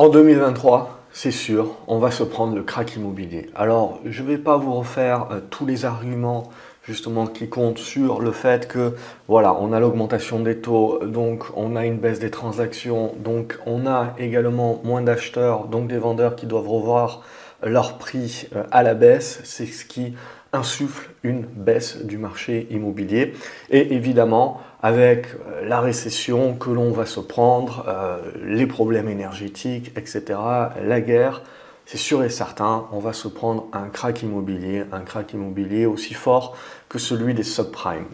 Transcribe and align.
En 0.00 0.08
2023, 0.08 0.98
c'est 1.12 1.30
sûr, 1.30 1.74
on 1.86 1.98
va 1.98 2.10
se 2.10 2.22
prendre 2.22 2.56
le 2.56 2.62
crack 2.62 2.96
immobilier. 2.96 3.50
Alors, 3.54 4.00
je 4.06 4.22
ne 4.22 4.28
vais 4.28 4.38
pas 4.38 4.56
vous 4.56 4.72
refaire 4.72 5.26
euh, 5.30 5.40
tous 5.50 5.66
les 5.66 5.84
arguments 5.84 6.48
justement 6.84 7.26
qui 7.26 7.50
comptent 7.50 7.76
sur 7.76 8.22
le 8.22 8.32
fait 8.32 8.66
que 8.66 8.94
voilà, 9.28 9.54
on 9.60 9.74
a 9.74 9.78
l'augmentation 9.78 10.40
des 10.40 10.56
taux, 10.56 11.00
donc 11.04 11.44
on 11.54 11.76
a 11.76 11.84
une 11.84 11.98
baisse 11.98 12.18
des 12.18 12.30
transactions, 12.30 13.12
donc 13.18 13.58
on 13.66 13.86
a 13.86 14.14
également 14.16 14.80
moins 14.84 15.02
d'acheteurs, 15.02 15.66
donc 15.66 15.88
des 15.88 15.98
vendeurs 15.98 16.34
qui 16.34 16.46
doivent 16.46 16.68
revoir 16.68 17.20
leur 17.62 17.98
prix 17.98 18.48
euh, 18.56 18.62
à 18.70 18.82
la 18.82 18.94
baisse. 18.94 19.42
C'est 19.44 19.66
ce 19.66 19.84
qui 19.84 20.14
insuffle 20.52 21.10
une 21.22 21.42
baisse 21.42 21.98
du 22.04 22.18
marché 22.18 22.66
immobilier. 22.70 23.34
Et 23.70 23.94
évidemment, 23.94 24.60
avec 24.82 25.26
euh, 25.26 25.66
la 25.66 25.80
récession 25.80 26.54
que 26.54 26.70
l'on 26.70 26.90
va 26.90 27.06
se 27.06 27.20
prendre, 27.20 27.84
euh, 27.88 28.18
les 28.44 28.66
problèmes 28.66 29.08
énergétiques, 29.08 29.92
etc., 29.96 30.38
la 30.82 31.00
guerre, 31.00 31.42
c'est 31.86 31.98
sûr 31.98 32.22
et 32.22 32.30
certain, 32.30 32.86
on 32.92 32.98
va 32.98 33.12
se 33.12 33.28
prendre 33.28 33.66
un 33.72 33.88
crack 33.88 34.22
immobilier, 34.22 34.84
un 34.92 35.00
crack 35.00 35.32
immobilier 35.32 35.86
aussi 35.86 36.14
fort 36.14 36.56
que 36.88 36.98
celui 36.98 37.34
des 37.34 37.42
subprimes. 37.42 38.06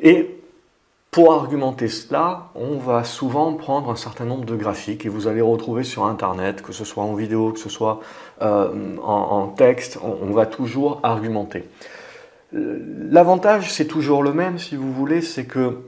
Et 0.00 0.41
pour 1.12 1.34
argumenter 1.34 1.88
cela, 1.88 2.48
on 2.54 2.78
va 2.78 3.04
souvent 3.04 3.52
prendre 3.52 3.90
un 3.90 3.96
certain 3.96 4.24
nombre 4.24 4.46
de 4.46 4.56
graphiques 4.56 5.04
et 5.04 5.10
vous 5.10 5.28
allez 5.28 5.42
retrouver 5.42 5.84
sur 5.84 6.06
Internet, 6.06 6.62
que 6.62 6.72
ce 6.72 6.86
soit 6.86 7.04
en 7.04 7.12
vidéo, 7.12 7.52
que 7.52 7.58
ce 7.58 7.68
soit 7.68 8.00
euh, 8.40 8.96
en, 8.96 9.48
texte, 9.48 9.98
on, 10.02 10.32
va 10.32 10.46
toujours 10.46 11.00
argumenter. 11.02 11.64
L'avantage, 12.50 13.70
c'est 13.70 13.84
toujours 13.84 14.22
le 14.22 14.32
même, 14.32 14.58
si 14.58 14.74
vous 14.74 14.90
voulez, 14.90 15.20
c'est 15.20 15.44
que 15.44 15.80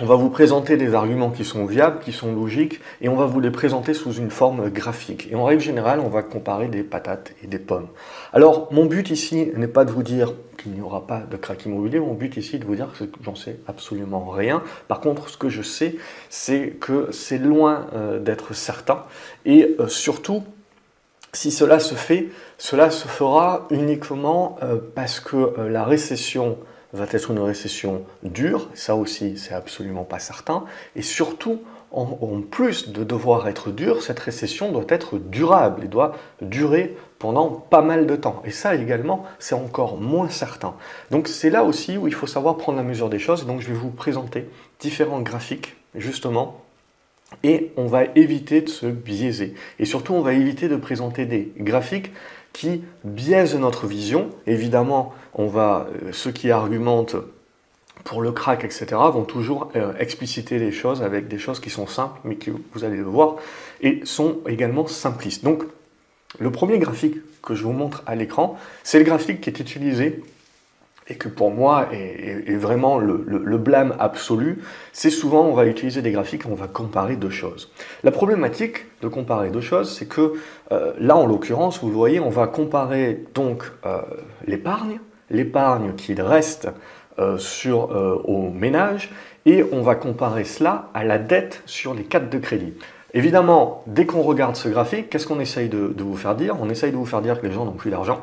on 0.00 0.06
va 0.06 0.14
vous 0.14 0.30
présenter 0.30 0.76
des 0.76 0.94
arguments 0.94 1.30
qui 1.30 1.44
sont 1.44 1.66
viables, 1.66 1.98
qui 1.98 2.12
sont 2.12 2.32
logiques, 2.32 2.80
et 3.00 3.08
on 3.08 3.16
va 3.16 3.26
vous 3.26 3.40
les 3.40 3.50
présenter 3.50 3.94
sous 3.94 4.12
une 4.12 4.30
forme 4.30 4.70
graphique. 4.70 5.28
Et 5.30 5.34
en 5.34 5.44
règle 5.44 5.60
générale, 5.60 6.00
on 6.00 6.08
va 6.08 6.22
comparer 6.22 6.68
des 6.68 6.84
patates 6.84 7.32
et 7.42 7.48
des 7.48 7.58
pommes. 7.58 7.88
Alors, 8.32 8.72
mon 8.72 8.86
but 8.86 9.10
ici 9.10 9.50
n'est 9.56 9.66
pas 9.66 9.84
de 9.84 9.90
vous 9.90 10.04
dire 10.04 10.34
qu'il 10.56 10.72
n'y 10.72 10.80
aura 10.80 11.06
pas 11.06 11.20
de 11.20 11.36
crack 11.36 11.64
immobilier, 11.64 11.98
mon 11.98 12.14
but 12.14 12.36
ici 12.36 12.56
est 12.56 12.58
de 12.60 12.64
vous 12.64 12.76
dire 12.76 12.88
que 12.96 13.04
j'en 13.22 13.34
sais 13.34 13.58
absolument 13.66 14.28
rien. 14.28 14.62
Par 14.86 15.00
contre, 15.00 15.28
ce 15.28 15.36
que 15.36 15.48
je 15.48 15.62
sais, 15.62 15.96
c'est 16.30 16.76
que 16.80 17.08
c'est 17.10 17.38
loin 17.38 17.86
euh, 17.94 18.20
d'être 18.20 18.54
certain, 18.54 19.04
et 19.44 19.76
euh, 19.80 19.88
surtout, 19.88 20.44
si 21.32 21.50
cela 21.50 21.80
se 21.80 21.94
fait, 21.94 22.28
cela 22.56 22.90
se 22.90 23.08
fera 23.08 23.66
uniquement 23.70 24.56
euh, 24.62 24.78
parce 24.94 25.20
que 25.20 25.60
la 25.68 25.84
récession 25.84 26.56
va 26.92 27.06
être 27.10 27.30
une 27.30 27.38
récession 27.38 28.04
dure, 28.22 28.68
ça 28.74 28.96
aussi 28.96 29.36
c'est 29.36 29.54
absolument 29.54 30.04
pas 30.04 30.18
certain, 30.18 30.64
et 30.96 31.02
surtout 31.02 31.60
en, 31.90 32.42
plus 32.42 32.90
de 32.90 33.02
devoir 33.02 33.48
être 33.48 33.70
dure, 33.70 34.02
cette 34.02 34.18
récession 34.18 34.72
doit 34.72 34.84
être 34.88 35.18
durable 35.18 35.84
et 35.84 35.88
doit 35.88 36.16
durer 36.42 36.96
pendant 37.18 37.48
pas 37.48 37.80
mal 37.80 38.06
de 38.06 38.14
temps. 38.14 38.42
Et 38.44 38.50
ça 38.50 38.74
également, 38.74 39.24
c'est 39.38 39.54
encore 39.54 39.96
moins 39.96 40.28
certain. 40.28 40.74
Donc 41.10 41.28
c'est 41.28 41.50
là 41.50 41.64
aussi 41.64 41.96
où 41.96 42.06
il 42.06 42.14
faut 42.14 42.26
savoir 42.26 42.58
prendre 42.58 42.76
la 42.76 42.84
mesure 42.84 43.08
des 43.08 43.18
choses. 43.18 43.46
Donc 43.46 43.60
je 43.60 43.68
vais 43.68 43.74
vous 43.74 43.90
présenter 43.90 44.48
différents 44.80 45.20
graphiques, 45.20 45.76
justement, 45.94 46.60
et 47.42 47.72
on 47.76 47.86
va 47.86 48.04
éviter 48.14 48.60
de 48.60 48.68
se 48.68 48.86
biaiser. 48.86 49.54
Et 49.78 49.84
surtout, 49.84 50.14
on 50.14 50.22
va 50.22 50.32
éviter 50.32 50.68
de 50.68 50.76
présenter 50.76 51.26
des 51.26 51.52
graphiques 51.58 52.10
qui 52.58 52.82
biaisent 53.04 53.54
notre 53.54 53.86
vision. 53.86 54.30
Évidemment, 54.48 55.14
on 55.32 55.46
va, 55.46 55.86
euh, 56.02 56.10
ceux 56.10 56.32
qui 56.32 56.50
argumentent 56.50 57.14
pour 58.02 58.20
le 58.20 58.32
crack, 58.32 58.64
etc., 58.64 58.86
vont 59.12 59.22
toujours 59.22 59.70
euh, 59.76 59.92
expliciter 60.00 60.58
les 60.58 60.72
choses 60.72 61.00
avec 61.00 61.28
des 61.28 61.38
choses 61.38 61.60
qui 61.60 61.70
sont 61.70 61.86
simples, 61.86 62.18
mais 62.24 62.34
qui, 62.34 62.50
vous 62.50 62.82
allez 62.82 62.96
le 62.96 63.04
voir, 63.04 63.36
et 63.80 64.00
sont 64.02 64.38
également 64.48 64.88
simplistes. 64.88 65.44
Donc, 65.44 65.62
le 66.40 66.50
premier 66.50 66.80
graphique 66.80 67.18
que 67.42 67.54
je 67.54 67.62
vous 67.62 67.72
montre 67.72 68.02
à 68.06 68.16
l'écran, 68.16 68.58
c'est 68.82 68.98
le 68.98 69.04
graphique 69.04 69.40
qui 69.40 69.50
est 69.50 69.60
utilisé 69.60 70.20
et 71.08 71.14
que 71.14 71.28
pour 71.28 71.50
moi 71.50 71.88
est, 71.92 72.56
vraiment 72.56 72.98
le, 72.98 73.58
blâme 73.58 73.94
absolu, 73.98 74.58
c'est 74.92 75.10
souvent 75.10 75.46
on 75.46 75.54
va 75.54 75.66
utiliser 75.66 76.02
des 76.02 76.10
graphiques 76.10 76.44
et 76.44 76.48
on 76.50 76.54
va 76.54 76.68
comparer 76.68 77.16
deux 77.16 77.30
choses. 77.30 77.72
La 78.04 78.10
problématique 78.10 78.86
de 79.00 79.08
comparer 79.08 79.50
deux 79.50 79.60
choses, 79.60 79.90
c'est 79.96 80.06
que 80.06 80.34
euh, 80.70 80.92
là 80.98 81.16
en 81.16 81.26
l'occurrence, 81.26 81.80
vous 81.80 81.90
voyez, 81.90 82.20
on 82.20 82.28
va 82.28 82.46
comparer 82.46 83.24
donc 83.34 83.64
euh, 83.86 84.00
l'épargne, 84.46 85.00
l'épargne 85.30 85.94
qu'il 85.94 86.20
reste 86.20 86.68
euh, 87.18 87.38
sur, 87.38 87.90
au 88.26 88.50
ménage, 88.50 89.10
et 89.46 89.64
on 89.72 89.80
va 89.80 89.94
comparer 89.94 90.44
cela 90.44 90.90
à 90.92 91.04
la 91.04 91.18
dette 91.18 91.62
sur 91.64 91.94
les 91.94 92.04
cartes 92.04 92.28
de 92.28 92.38
crédit. 92.38 92.74
Évidemment, 93.14 93.82
dès 93.86 94.04
qu'on 94.04 94.20
regarde 94.20 94.56
ce 94.56 94.68
graphique, 94.68 95.08
qu'est-ce 95.08 95.26
qu'on 95.26 95.40
essaye 95.40 95.70
de, 95.70 95.88
de 95.88 96.02
vous 96.02 96.16
faire 96.16 96.34
dire? 96.34 96.56
On 96.60 96.68
essaye 96.68 96.92
de 96.92 96.96
vous 96.96 97.06
faire 97.06 97.22
dire 97.22 97.40
que 97.40 97.46
les 97.46 97.52
gens 97.52 97.64
n'ont 97.64 97.72
plus 97.72 97.90
d'argent. 97.90 98.20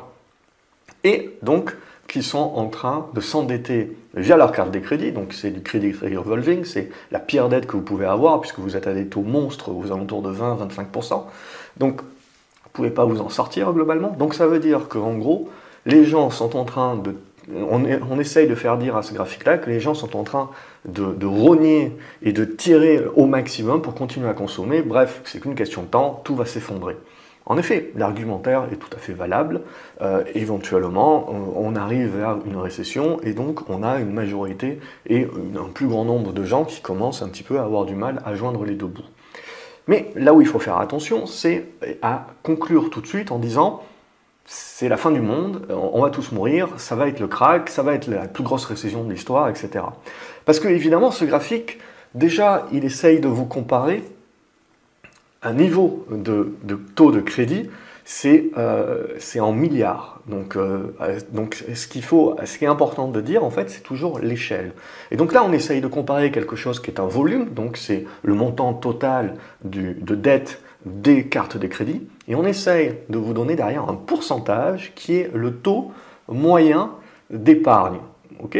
Et 1.02 1.36
donc, 1.42 1.74
qui 2.08 2.22
sont 2.22 2.52
en 2.54 2.68
train 2.68 3.08
de 3.14 3.20
s'endetter 3.20 3.96
via 4.14 4.36
leur 4.36 4.52
carte 4.52 4.70
de 4.70 4.78
crédit, 4.78 5.12
donc 5.12 5.32
c'est 5.32 5.50
du 5.50 5.62
crédit 5.62 5.92
revolving, 5.92 6.64
c'est 6.64 6.90
la 7.10 7.18
pire 7.18 7.48
dette 7.48 7.66
que 7.66 7.72
vous 7.72 7.82
pouvez 7.82 8.06
avoir 8.06 8.40
puisque 8.40 8.58
vous 8.58 8.76
êtes 8.76 8.86
à 8.86 8.94
des 8.94 9.06
taux 9.06 9.22
monstres 9.22 9.70
aux 9.70 9.92
alentours 9.92 10.22
de 10.22 10.32
20-25%. 10.32 11.24
Donc 11.78 12.00
vous 12.00 12.04
ne 12.04 12.72
pouvez 12.72 12.90
pas 12.90 13.04
vous 13.04 13.20
en 13.20 13.28
sortir 13.28 13.72
globalement. 13.72 14.14
Donc 14.18 14.34
ça 14.34 14.46
veut 14.46 14.60
dire 14.60 14.88
qu'en 14.88 15.14
gros, 15.14 15.48
les 15.84 16.04
gens 16.04 16.30
sont 16.30 16.56
en 16.56 16.64
train 16.64 16.96
de... 16.96 17.14
On, 17.48 18.18
essaye 18.18 18.48
de 18.48 18.56
faire 18.56 18.76
dire 18.76 18.96
à 18.96 19.04
ce 19.04 19.14
graphique-là 19.14 19.58
que 19.58 19.70
les 19.70 19.78
gens 19.78 19.94
sont 19.94 20.16
en 20.16 20.24
train 20.24 20.50
de, 20.84 21.12
de 21.12 21.26
rogner 21.26 21.96
et 22.22 22.32
de 22.32 22.44
tirer 22.44 23.04
au 23.14 23.26
maximum 23.26 23.82
pour 23.82 23.94
continuer 23.94 24.28
à 24.28 24.32
consommer. 24.32 24.82
Bref, 24.82 25.20
c'est 25.24 25.40
qu'une 25.40 25.54
question 25.54 25.82
de 25.82 25.86
temps, 25.86 26.20
tout 26.24 26.34
va 26.34 26.44
s'effondrer. 26.44 26.96
En 27.48 27.56
effet, 27.58 27.92
l'argumentaire 27.94 28.64
est 28.72 28.76
tout 28.76 28.90
à 28.94 28.98
fait 28.98 29.12
valable. 29.12 29.60
Euh, 30.02 30.24
éventuellement, 30.34 31.30
on, 31.30 31.76
arrive 31.76 32.16
vers 32.16 32.38
une 32.44 32.56
récession 32.56 33.20
et 33.22 33.34
donc 33.34 33.70
on 33.70 33.84
a 33.84 34.00
une 34.00 34.12
majorité 34.12 34.80
et 35.08 35.28
un 35.56 35.68
plus 35.72 35.86
grand 35.86 36.04
nombre 36.04 36.32
de 36.32 36.42
gens 36.42 36.64
qui 36.64 36.80
commencent 36.80 37.22
un 37.22 37.28
petit 37.28 37.44
peu 37.44 37.58
à 37.58 37.62
avoir 37.62 37.84
du 37.84 37.94
mal 37.94 38.20
à 38.24 38.34
joindre 38.34 38.64
les 38.64 38.74
deux 38.74 38.86
bouts. 38.86 39.04
Mais 39.86 40.10
là 40.16 40.34
où 40.34 40.40
il 40.40 40.46
faut 40.46 40.58
faire 40.58 40.78
attention, 40.78 41.26
c'est 41.26 41.66
à 42.02 42.26
conclure 42.42 42.90
tout 42.90 43.00
de 43.00 43.06
suite 43.06 43.30
en 43.30 43.38
disant 43.38 43.82
c'est 44.44 44.88
la 44.88 44.96
fin 44.96 45.10
du 45.10 45.20
monde, 45.20 45.66
on 45.70 46.02
va 46.02 46.10
tous 46.10 46.32
mourir, 46.32 46.68
ça 46.78 46.94
va 46.94 47.08
être 47.08 47.20
le 47.20 47.26
crack, 47.26 47.68
ça 47.68 47.82
va 47.82 47.94
être 47.94 48.06
la 48.06 48.26
plus 48.26 48.44
grosse 48.44 48.64
récession 48.64 49.04
de 49.04 49.10
l'histoire, 49.12 49.48
etc. 49.48 49.84
Parce 50.44 50.60
que 50.60 50.68
évidemment, 50.68 51.10
ce 51.10 51.24
graphique, 51.24 51.78
déjà, 52.14 52.66
il 52.72 52.84
essaye 52.84 53.20
de 53.20 53.28
vous 53.28 53.44
comparer 53.44 54.04
un 55.42 55.52
niveau 55.52 56.06
de, 56.10 56.52
taux 56.94 57.12
de 57.12 57.20
crédit, 57.20 57.70
c'est 58.04 58.50
euh, 58.56 59.18
en 59.40 59.52
milliards. 59.52 60.20
Donc, 60.28 60.56
euh, 60.56 60.94
donc 61.32 61.64
ce 61.74 61.86
qu'il 61.86 62.02
faut, 62.02 62.36
ce 62.44 62.58
qui 62.58 62.64
est 62.64 62.68
important 62.68 63.08
de 63.08 63.20
dire 63.20 63.44
en 63.44 63.50
fait, 63.50 63.70
c'est 63.70 63.82
toujours 63.82 64.18
l'échelle. 64.18 64.72
Et 65.10 65.16
donc 65.16 65.32
là, 65.32 65.44
on 65.44 65.52
essaye 65.52 65.80
de 65.80 65.88
comparer 65.88 66.30
quelque 66.30 66.56
chose 66.56 66.80
qui 66.80 66.90
est 66.90 67.00
un 67.00 67.06
volume, 67.06 67.50
donc 67.50 67.76
c'est 67.76 68.04
le 68.22 68.34
montant 68.34 68.74
total 68.74 69.34
de 69.64 70.14
dette 70.14 70.60
des 70.84 71.26
cartes 71.26 71.56
de 71.56 71.66
crédit, 71.66 72.06
et 72.28 72.34
on 72.34 72.46
essaye 72.46 72.94
de 73.08 73.18
vous 73.18 73.32
donner 73.32 73.56
derrière 73.56 73.88
un 73.88 73.94
pourcentage 73.94 74.92
qui 74.94 75.16
est 75.16 75.30
le 75.34 75.52
taux 75.52 75.92
moyen 76.28 76.92
d'épargne. 77.30 77.98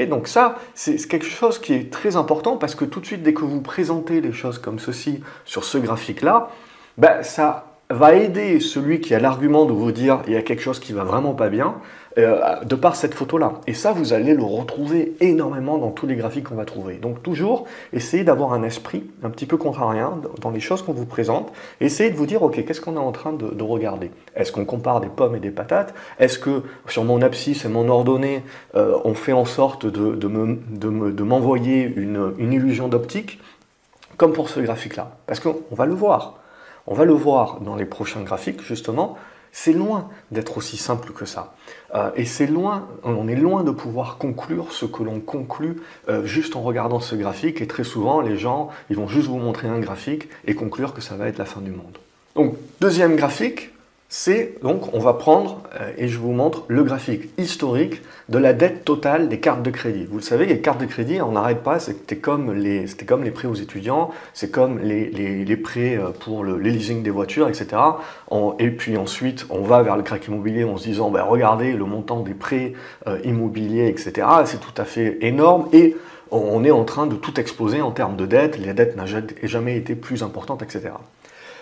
Donc 0.09 0.29
ça, 0.29 0.57
c'est 0.75 0.97
quelque 1.09 1.27
chose 1.27 1.59
qui 1.59 1.75
est 1.75 1.93
très 1.93 2.17
important 2.17 2.57
parce 2.57 2.75
que 2.75 2.85
tout 2.85 3.01
de 3.01 3.07
suite, 3.07 3.23
dès 3.23 3.35
que 3.35 3.45
vous 3.45 3.61
présentez 3.61 4.21
les 4.21 4.33
choses 4.33 4.59
comme 4.59 4.79
ceci 4.79 5.21
sur 5.45 5.65
ce 5.65 5.79
graphique-là, 5.79 6.51
ben, 6.99 7.23
ça 7.23 7.67
va 7.91 8.15
aider 8.15 8.59
celui 8.61 9.01
qui 9.01 9.15
a 9.15 9.21
l'argument 9.21 9.65
de 9.65 9.73
vous 9.73 9.93
dire 9.93 10.23
il 10.27 10.33
y 10.33 10.37
a 10.37 10.43
quelque 10.43 10.63
chose 10.63 10.81
qui 10.81 10.93
va 10.93 11.05
vraiment 11.05 11.35
pas 11.35 11.49
bien, 11.49 11.77
euh, 12.19 12.65
de 12.65 12.75
par 12.75 12.97
cette 12.97 13.13
photo-là. 13.13 13.61
Et 13.67 13.75
ça, 13.75 13.93
vous 13.93 14.15
allez 14.15 14.33
le 14.33 14.43
retrouver 14.43 15.15
énormément 15.21 15.77
dans 15.77 15.91
tous 15.91 16.07
les 16.07 16.17
graphiques 16.17 16.45
qu'on 16.45 16.55
va 16.55 16.65
trouver. 16.65 16.95
Donc 16.95 17.23
toujours, 17.23 17.67
essayez 17.93 18.25
d'avoir 18.25 18.55
un 18.55 18.63
esprit 18.63 19.05
un 19.23 19.29
petit 19.29 19.45
peu 19.45 19.59
contrarien 19.59 20.19
dans 20.41 20.51
les 20.51 20.61
choses 20.61 20.81
qu'on 20.81 20.95
vous 20.95 21.05
présente. 21.05 21.53
Essayez 21.81 22.11
de 22.11 22.17
vous 22.17 22.25
dire, 22.25 22.43
ok, 22.43 22.65
qu'est-ce 22.65 22.81
qu'on 22.81 22.97
est 22.97 22.99
en 22.99 23.13
train 23.13 23.35
de, 23.35 23.63
regarder? 23.63 24.11
Est-ce 24.35 24.51
qu'on 24.51 24.65
compare 24.65 25.01
des 25.01 25.09
pommes 25.09 25.37
et 25.37 25.41
des 25.41 25.51
patates? 25.51 25.93
Est-ce 26.19 26.39
que 26.39 26.63
sur 26.89 27.05
mon 27.05 27.21
abscisse 27.21 27.67
et 27.67 27.69
mon 27.69 27.87
ordonnée, 27.89 28.43
euh, 28.77 28.97
on 29.05 29.13
fait 29.13 29.33
en 29.33 29.45
sorte 29.45 29.85
de, 29.85 31.23
m'envoyer 31.23 31.93
une 31.97 32.53
illusion 32.53 32.89
d'optique? 32.89 33.41
Comme 34.17 34.33
pour 34.33 34.49
ce 34.49 34.61
graphique-là. 34.61 35.11
Parce 35.27 35.41
qu'on 35.41 35.57
va 35.71 35.85
le 35.85 35.93
voir. 35.93 36.39
On 36.87 36.95
va 36.95 37.05
le 37.05 37.13
voir 37.13 37.61
dans 37.61 37.77
les 37.77 37.85
prochains 37.85 38.23
graphiques, 38.23 38.63
justement, 38.63 39.19
c'est 39.59 39.73
loin 39.73 40.11
d'être 40.33 40.59
aussi 40.59 40.77
simple 40.77 41.13
que 41.13 41.25
ça. 41.25 41.55
Euh, 41.95 42.11
et 42.15 42.27
c'est 42.27 42.47
loin, 42.47 42.89
on 43.05 43.27
est 43.27 43.35
loin 43.35 43.65
de 43.65 43.71
pouvoir 43.71 44.19
conclure 44.19 44.71
ce 44.71 44.85
que 44.85 45.03
l'on 45.03 45.19
conclut 45.19 45.77
euh, 46.11 46.27
juste 46.27 46.57
en 46.57 46.63
regardant 46.63 47.01
ce 47.01 47.17
graphique. 47.17 47.63
Et 47.63 47.67
très 47.67 47.83
souvent, 47.83 48.21
les 48.21 48.37
gens, 48.37 48.69
ils 48.91 48.97
vont 48.97 49.09
juste 49.09 49.29
vous 49.29 49.39
montrer 49.39 49.67
un 49.67 49.79
graphique 49.79 50.29
et 50.47 50.55
conclure 50.55 50.93
que 50.93 51.01
ça 51.01 51.17
va 51.17 51.27
être 51.27 51.39
la 51.39 51.47
fin 51.47 51.63
du 51.63 51.71
monde. 51.71 51.97
Donc, 52.35 52.55
deuxième 52.83 53.17
graphique, 53.17 53.71
c'est 54.09 54.55
donc, 54.63 54.95
on 54.95 55.01
va 55.01 55.15
prendre, 55.15 55.63
euh, 55.81 55.91
et 55.99 56.07
je 56.07 56.19
vous 56.19 56.31
montre 56.31 56.65
le 56.69 56.85
graphique 56.85 57.29
historique 57.39 58.03
de 58.29 58.39
la 58.39 58.53
dette 58.53 58.85
totale 58.85 59.29
des 59.29 59.41
cartes 59.41 59.63
de 59.63 59.71
crédit. 59.71 60.07
Vous 60.09 60.19
le 60.19 60.23
savez, 60.23 60.47
les 60.47 60.61
cartes 60.61 60.81
de 60.81 60.87
crédit, 60.87 61.21
on 61.21 61.33
n'arrête 61.33 61.63
pas, 61.65 61.81
c'était 61.81 62.17
comme, 62.17 62.53
les, 62.53 62.87
comme 63.05 63.29
prêts 63.33 63.49
aux 63.49 63.55
étudiants, 63.55 64.11
c'est 64.33 64.53
comme 64.53 64.79
les, 64.79 65.11
les, 65.11 65.57
prêts 65.57 65.99
euh, 65.99 66.11
pour 66.11 66.45
le, 66.45 66.57
les 66.59 66.71
leasing 66.71 67.03
des 67.03 67.11
voitures, 67.11 67.49
etc. 67.49 67.83
et 68.61 68.71
puis 68.71 68.97
ensuite, 68.97 69.47
on 69.51 69.63
va 69.63 69.83
vers 69.83 69.97
le 69.97 70.05
crack 70.05 70.29
immobilier 70.29 70.63
en 70.63 70.77
se 70.77 70.85
disant, 70.85 71.11
ben, 71.11 71.23
regardez 71.23 71.73
le 71.73 71.85
montant 71.85 72.21
des 72.21 72.35
prêts 72.35 72.75
euh, 73.09 73.19
immobiliers, 73.25 73.89
etc. 73.89 74.27
C'est 74.45 74.61
tout 74.61 74.81
à 74.81 74.85
fait 74.85 75.19
énorme, 75.23 75.69
et 75.73 75.97
on 76.31 76.65
est 76.65 76.71
en 76.71 76.85
train 76.85 77.07
de 77.07 77.17
tout 77.17 77.41
exploser 77.41 77.81
en 77.81 77.91
termes 77.91 78.17
de 78.17 78.27
dette, 78.27 78.59
les 78.59 78.73
dettes 78.73 78.97
n'ont 78.97 79.07
jamais 79.43 79.77
été 79.77 79.95
plus 79.95 80.23
importantes, 80.23 80.63
etc. 80.63 80.91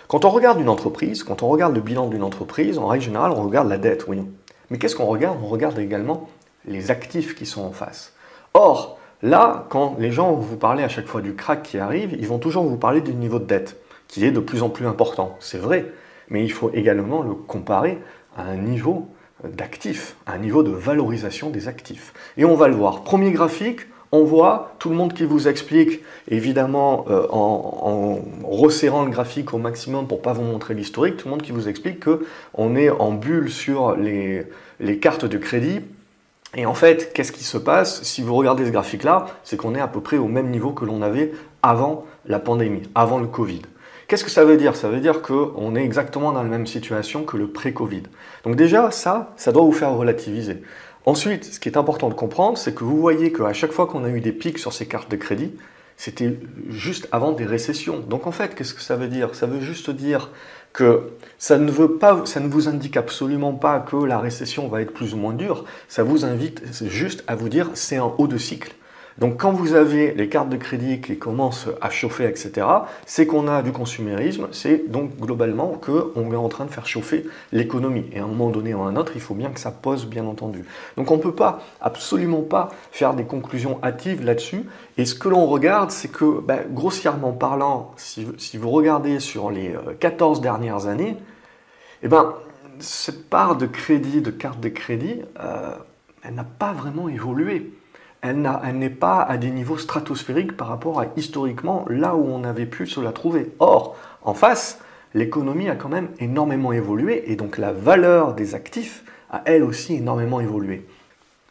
Quand 0.07 0.23
on 0.25 0.29
regarde 0.29 0.59
une 0.59 0.69
entreprise, 0.69 1.23
quand 1.23 1.41
on 1.41 1.47
regarde 1.47 1.73
le 1.73 1.81
bilan 1.81 2.07
d'une 2.07 2.23
entreprise, 2.23 2.77
en 2.77 2.87
règle 2.87 3.05
générale, 3.05 3.31
on 3.31 3.43
regarde 3.43 3.67
la 3.67 3.77
dette, 3.77 4.07
oui. 4.07 4.21
Mais 4.69 4.77
qu'est-ce 4.77 4.95
qu'on 4.95 5.05
regarde? 5.05 5.37
On 5.43 5.47
regarde 5.47 5.79
également 5.79 6.29
les 6.67 6.91
actifs 6.91 7.35
qui 7.35 7.45
sont 7.45 7.63
en 7.63 7.71
face. 7.71 8.13
Or, 8.53 8.99
là, 9.21 9.65
quand 9.69 9.95
les 9.99 10.11
gens 10.11 10.33
vous 10.33 10.57
parlent 10.57 10.79
à 10.79 10.87
chaque 10.89 11.07
fois 11.07 11.21
du 11.21 11.35
crack 11.35 11.63
qui 11.63 11.79
arrive, 11.79 12.15
ils 12.19 12.27
vont 12.27 12.39
toujours 12.39 12.65
vous 12.65 12.77
parler 12.77 13.01
du 13.01 13.13
niveau 13.13 13.39
de 13.39 13.45
dette, 13.45 13.77
qui 14.07 14.25
est 14.25 14.31
de 14.31 14.39
plus 14.39 14.61
en 14.61 14.69
plus 14.69 14.85
important. 14.85 15.35
C'est 15.39 15.57
vrai, 15.57 15.91
mais 16.29 16.43
il 16.43 16.51
faut 16.51 16.71
également 16.73 17.21
le 17.21 17.33
comparer 17.33 17.99
à 18.37 18.43
un 18.43 18.57
niveau 18.57 19.07
d'actifs, 19.43 20.15
à 20.25 20.33
un 20.33 20.37
niveau 20.37 20.63
de 20.63 20.71
valorisation 20.71 21.49
des 21.49 21.67
actifs. 21.67 22.13
Et 22.37 22.45
on 22.45 22.55
va 22.55 22.67
le 22.67 22.75
voir. 22.75 23.03
Premier 23.03 23.31
graphique, 23.31 23.81
on 24.11 24.23
voit 24.23 24.75
tout 24.79 24.89
le 24.89 24.95
monde 24.95 25.13
qui 25.13 25.25
vous 25.25 25.47
explique, 25.47 26.01
évidemment 26.29 27.05
euh, 27.09 27.27
en, 27.31 28.19
resserrant 28.43 29.03
le 29.03 29.11
graphique 29.11 29.53
au 29.53 29.57
maximum 29.57 30.07
pour 30.07 30.21
pas 30.21 30.33
vous 30.33 30.43
montrer 30.43 30.73
l'historique, 30.73 31.17
tout 31.17 31.27
le 31.27 31.31
monde 31.31 31.41
qui 31.41 31.51
vous 31.51 31.67
explique 31.67 32.03
qu'on 32.03 32.75
est 32.75 32.89
en 32.89 33.11
bulle 33.11 33.51
sur 33.51 33.95
les, 33.95 34.43
les 34.79 34.99
cartes 34.99 35.25
de 35.25 35.37
crédit. 35.37 35.81
Et 36.55 36.65
en 36.65 36.73
fait, 36.73 37.11
qu'est-ce 37.13 37.33
qui 37.33 37.43
se 37.43 37.57
passe 37.57 38.03
Si 38.03 38.21
vous 38.21 38.33
regardez 38.33 38.65
ce 38.65 38.71
graphique-là, 38.71 39.25
c'est 39.43 39.57
qu'on 39.57 39.75
est 39.75 39.81
à 39.81 39.87
peu 39.87 39.99
près 39.99 40.17
au 40.17 40.27
même 40.27 40.49
niveau 40.49 40.71
que 40.71 40.85
l'on 40.85 41.01
avait 41.01 41.33
avant 41.61 42.05
la 42.25 42.39
pandémie, 42.39 42.83
avant 42.95 43.19
le 43.19 43.27
Covid. 43.27 43.61
Qu'est-ce 44.07 44.23
que 44.23 44.29
ça 44.29 44.45
veut 44.45 44.55
dire? 44.55 44.75
Ça 44.75 44.87
veut 44.87 44.99
dire 44.99 45.21
qu'on 45.21 45.75
est 45.75 45.83
exactement 45.83 46.31
dans 46.31 46.43
la 46.43 46.49
même 46.49 46.67
situation 46.67 47.23
que 47.23 47.37
le 47.37 47.47
pré-Covid. 47.47 48.03
Donc 48.43 48.55
déjà, 48.55 48.91
ça, 48.91 49.33
ça 49.35 49.51
doit 49.51 49.63
vous 49.63 49.71
faire 49.71 49.91
relativiser. 49.93 50.61
Ensuite, 51.05 51.45
ce 51.45 51.59
qui 51.59 51.69
est 51.69 51.77
important 51.77 52.09
de 52.09 52.15
comprendre, 52.15 52.57
c'est 52.57 52.73
que 52.73 52.83
vous 52.83 52.99
voyez 52.99 53.31
qu'à 53.31 53.53
chaque 53.53 53.71
fois 53.71 53.85
qu'on 53.85 54.03
a 54.03 54.09
eu 54.09 54.21
des 54.21 54.31
pics 54.31 54.57
sur 54.57 54.73
ces 54.73 54.87
cartes 54.87 55.09
de 55.09 55.15
crédit, 55.15 55.51
c'était 55.97 56.37
juste 56.69 57.07
avant 57.11 57.31
des 57.31 57.45
récessions. 57.45 57.99
Donc 57.99 58.27
en 58.27 58.31
fait, 58.31 58.55
qu'est-ce 58.55 58.73
que 58.73 58.81
ça 58.81 58.95
veut 58.95 59.07
dire? 59.07 59.35
Ça 59.35 59.45
veut 59.45 59.61
juste 59.61 59.89
dire 59.91 60.31
que 60.73 61.11
ça 61.37 61.57
ne, 61.57 61.71
veut 61.71 61.97
pas, 61.97 62.25
ça 62.25 62.39
ne 62.39 62.47
vous 62.47 62.67
indique 62.67 62.97
absolument 62.97 63.53
pas 63.53 63.79
que 63.79 63.95
la 63.95 64.19
récession 64.19 64.67
va 64.67 64.81
être 64.81 64.93
plus 64.93 65.13
ou 65.13 65.17
moins 65.17 65.33
dure, 65.33 65.63
ça 65.87 66.03
vous 66.03 66.25
invite 66.25 66.61
juste 66.85 67.23
à 67.27 67.35
vous 67.35 67.47
dire 67.47 67.69
c'est 67.75 67.95
un 67.95 68.11
haut 68.17 68.27
de 68.27 68.37
cycle. 68.37 68.73
Donc 69.17 69.39
quand 69.39 69.51
vous 69.51 69.75
avez 69.75 70.13
les 70.13 70.27
cartes 70.27 70.49
de 70.49 70.57
crédit 70.57 70.99
qui 70.99 71.17
commencent 71.17 71.69
à 71.79 71.89
chauffer, 71.89 72.25
etc., 72.25 72.67
c'est 73.05 73.25
qu'on 73.25 73.47
a 73.47 73.61
du 73.61 73.71
consumérisme, 73.71 74.47
c'est 74.51 74.91
donc 74.91 75.15
globalement 75.17 75.79
qu'on 75.79 76.33
est 76.33 76.35
en 76.35 76.49
train 76.49 76.65
de 76.65 76.69
faire 76.69 76.85
chauffer 76.85 77.25
l'économie. 77.53 78.05
Et 78.11 78.19
à 78.19 78.25
un 78.25 78.27
moment 78.27 78.49
donné 78.49 78.73
ou 78.73 78.81
à 78.81 78.87
un 78.87 78.97
autre, 78.97 79.13
il 79.15 79.21
faut 79.21 79.33
bien 79.33 79.51
que 79.51 79.59
ça 79.61 79.71
pose, 79.71 80.05
bien 80.05 80.25
entendu. 80.25 80.65
Donc 80.97 81.11
on 81.11 81.17
ne 81.17 81.21
peut 81.21 81.33
pas, 81.33 81.61
absolument 81.79 82.41
pas, 82.41 82.69
faire 82.91 83.13
des 83.13 83.23
conclusions 83.23 83.79
hâtives 83.83 84.21
là-dessus. 84.21 84.65
Et 84.97 85.05
ce 85.05 85.15
que 85.15 85.29
l'on 85.29 85.45
regarde, 85.45 85.91
c'est 85.91 86.11
que, 86.11 86.41
ben, 86.41 86.63
grossièrement 86.69 87.31
parlant, 87.31 87.93
si, 87.95 88.25
vous 88.57 88.69
regardez 88.69 89.21
sur 89.21 89.49
les 89.49 89.73
14 90.01 90.39
euh, 90.39 90.41
dernières 90.41 90.87
années, 90.87 91.15
eh 92.03 92.09
ben, 92.09 92.33
cette 92.79 93.29
part 93.29 93.55
de 93.55 93.65
crédit, 93.65 94.19
de 94.19 94.31
carte 94.31 94.59
de 94.59 94.67
crédit, 94.67 95.21
euh, 95.39 95.71
elle 96.21 96.33
n'a 96.33 96.43
pas 96.43 96.73
vraiment 96.73 97.07
évolué 97.07 97.71
elle 98.25 98.77
n'est 98.77 98.89
pas 98.89 99.21
à 99.21 99.37
des 99.37 99.51
niveaux 99.51 99.77
stratosphériques 99.77 100.57
par 100.57 100.67
rapport 100.67 100.99
à 100.99 101.07
historiquement 101.15 101.85
là 101.89 102.15
où 102.15 102.25
on 102.27 102.43
avait 102.43 102.65
pu 102.65 102.87
se 102.87 102.99
la 102.99 103.11
trouver. 103.11 103.51
Or, 103.59 103.95
en 104.23 104.33
face, 104.33 104.79
l'économie 105.13 105.69
a 105.69 105.75
quand 105.75 105.89
même 105.89 106.09
énormément 106.19 106.71
évolué 106.71 107.31
et 107.31 107.35
donc 107.35 107.57
la 107.57 107.71
valeur 107.71 108.33
des 108.33 108.55
actifs 108.55 109.03
a 109.31 109.41
elle 109.45 109.63
aussi 109.63 109.95
énormément 109.95 110.39
évolué. 110.39 110.85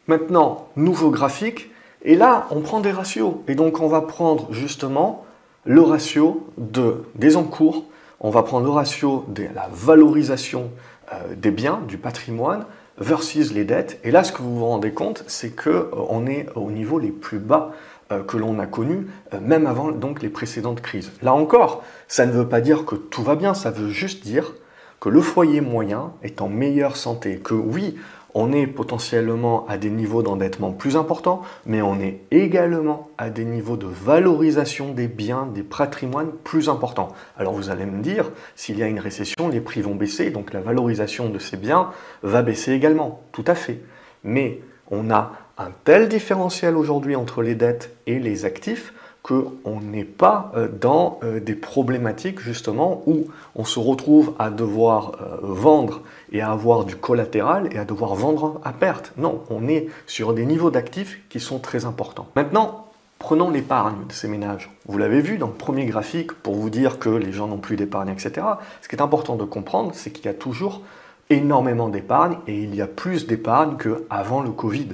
Maintenant, 0.07 0.67
nouveau 0.75 1.09
graphique, 1.09 1.71
et 2.03 2.15
là 2.15 2.47
on 2.51 2.61
prend 2.61 2.79
des 2.79 2.91
ratios. 2.91 3.35
Et 3.47 3.55
donc 3.55 3.81
on 3.81 3.87
va 3.87 4.01
prendre 4.01 4.53
justement 4.53 5.25
le 5.65 5.81
ratio 5.81 6.47
de, 6.57 7.03
des 7.15 7.37
encours, 7.37 7.85
on 8.19 8.29
va 8.29 8.43
prendre 8.43 8.65
le 8.65 8.71
ratio 8.71 9.25
de 9.27 9.43
la 9.53 9.67
valorisation 9.71 10.71
euh, 11.11 11.35
des 11.35 11.51
biens, 11.51 11.81
du 11.87 11.97
patrimoine, 11.97 12.65
versus 12.97 13.53
les 13.53 13.65
dettes. 13.65 13.99
Et 14.03 14.11
là, 14.11 14.23
ce 14.23 14.31
que 14.31 14.41
vous 14.41 14.57
vous 14.57 14.65
rendez 14.65 14.91
compte, 14.91 15.23
c'est 15.27 15.55
qu'on 15.55 15.69
euh, 15.69 16.05
on 16.09 16.27
est 16.27 16.47
au 16.55 16.71
niveau 16.71 16.99
les 16.99 17.11
plus 17.11 17.39
bas 17.39 17.73
euh, 18.11 18.23
que 18.23 18.37
l'on 18.37 18.59
a 18.59 18.67
connu, 18.67 19.07
euh, 19.33 19.39
même 19.41 19.67
avant 19.67 19.91
donc 19.91 20.21
les 20.21 20.29
précédentes 20.29 20.81
crises. 20.81 21.11
Là 21.21 21.33
encore, 21.33 21.83
ça 22.07 22.25
ne 22.25 22.31
veut 22.31 22.47
pas 22.47 22.61
dire 22.61 22.85
que 22.85 22.95
tout 22.95 23.23
va 23.23 23.35
bien, 23.35 23.53
ça 23.53 23.71
veut 23.71 23.89
juste 23.89 24.23
dire 24.23 24.53
que 24.99 25.09
le 25.09 25.21
foyer 25.21 25.61
moyen 25.61 26.13
est 26.23 26.41
en 26.41 26.47
meilleure 26.47 26.97
santé, 26.97 27.37
que 27.37 27.53
oui, 27.53 27.97
on 28.35 28.51
est 28.51 28.67
potentiellement 28.67 29.65
à 29.67 29.77
des 29.77 29.89
niveaux 29.89 30.21
d'endettement 30.21 30.73
plus 30.73 30.97
importants, 30.97 31.41
mais 31.65 31.81
on 31.81 31.99
est 32.01 32.19
également 32.31 33.09
à 33.17 33.29
des 33.29 33.45
niveaux 33.45 33.77
de 33.77 33.87
valorisation 33.87 34.91
des 34.91 35.07
biens, 35.07 35.47
des 35.47 35.63
patrimoines 35.63 36.31
plus 36.43 36.67
importants. 36.67 37.13
Alors 37.37 37.53
vous 37.53 37.69
allez 37.69 37.85
me 37.85 38.03
dire, 38.03 38.29
s'il 38.55 38.77
y 38.77 38.83
a 38.83 38.87
une 38.87 38.99
récession, 38.99 39.47
les 39.47 39.61
prix 39.61 39.81
vont 39.81 39.95
baisser, 39.95 40.31
donc 40.31 40.51
la 40.51 40.59
valorisation 40.59 41.29
de 41.29 41.39
ces 41.39 41.55
biens 41.55 41.91
va 42.23 42.41
baisser 42.41 42.73
également, 42.73 43.21
tout 43.31 43.45
à 43.47 43.55
fait. 43.55 43.79
Mais 44.25 44.59
on 44.91 45.09
a 45.11 45.31
un 45.57 45.71
tel 45.85 46.09
différentiel 46.09 46.75
aujourd'hui 46.75 47.15
entre 47.15 47.41
les 47.41 47.55
dettes 47.55 47.95
et 48.05 48.19
les 48.19 48.43
actifs 48.43 48.93
qu'on 49.25 49.81
n'est 49.81 50.03
pas 50.03 50.51
euh, 50.55 50.67
dans 50.67 51.19
euh, 51.23 51.39
des 51.39 51.55
problématiques 51.55 52.39
justement 52.39 53.01
où 53.07 53.25
on 53.55 53.65
se 53.65 53.79
retrouve 53.79 54.35
à 54.37 54.51
devoir 54.51 55.13
euh, 55.19 55.37
vendre 55.41 56.01
et 56.31 56.41
à 56.41 56.51
avoir 56.51 56.85
du 56.85 56.95
collatéral 56.95 57.67
et 57.71 57.79
à 57.79 57.85
devoir 57.85 58.13
vendre 58.13 58.61
à 58.63 58.71
perte. 58.71 59.13
Non, 59.17 59.41
on 59.49 59.67
est 59.67 59.87
sur 60.05 60.35
des 60.35 60.45
niveaux 60.45 60.69
d'actifs 60.69 61.21
qui 61.29 61.39
sont 61.39 61.57
très 61.57 61.85
importants. 61.85 62.27
Maintenant, 62.35 62.85
prenons 63.17 63.49
l'épargne 63.49 64.05
de 64.07 64.13
ces 64.13 64.27
ménages. 64.27 64.69
Vous 64.85 64.99
l'avez 64.99 65.21
vu 65.21 65.39
dans 65.39 65.47
le 65.47 65.53
premier 65.53 65.87
graphique 65.87 66.31
pour 66.31 66.53
vous 66.53 66.69
dire 66.69 66.99
que 66.99 67.09
les 67.09 67.31
gens 67.31 67.47
n'ont 67.47 67.57
plus 67.57 67.77
d'épargne, 67.77 68.09
etc. 68.09 68.45
Ce 68.83 68.87
qui 68.87 68.95
est 68.95 69.01
important 69.01 69.37
de 69.37 69.45
comprendre, 69.45 69.89
c'est 69.95 70.11
qu'il 70.11 70.25
y 70.25 70.29
a 70.29 70.35
toujours 70.35 70.81
énormément 71.29 71.89
d'épargne 71.89 72.37
et 72.47 72.57
il 72.57 72.75
y 72.75 72.81
a 72.81 72.87
plus 72.87 73.27
d'épargne 73.27 73.77
qu'avant 73.77 74.41
le 74.41 74.51
Covid. 74.51 74.89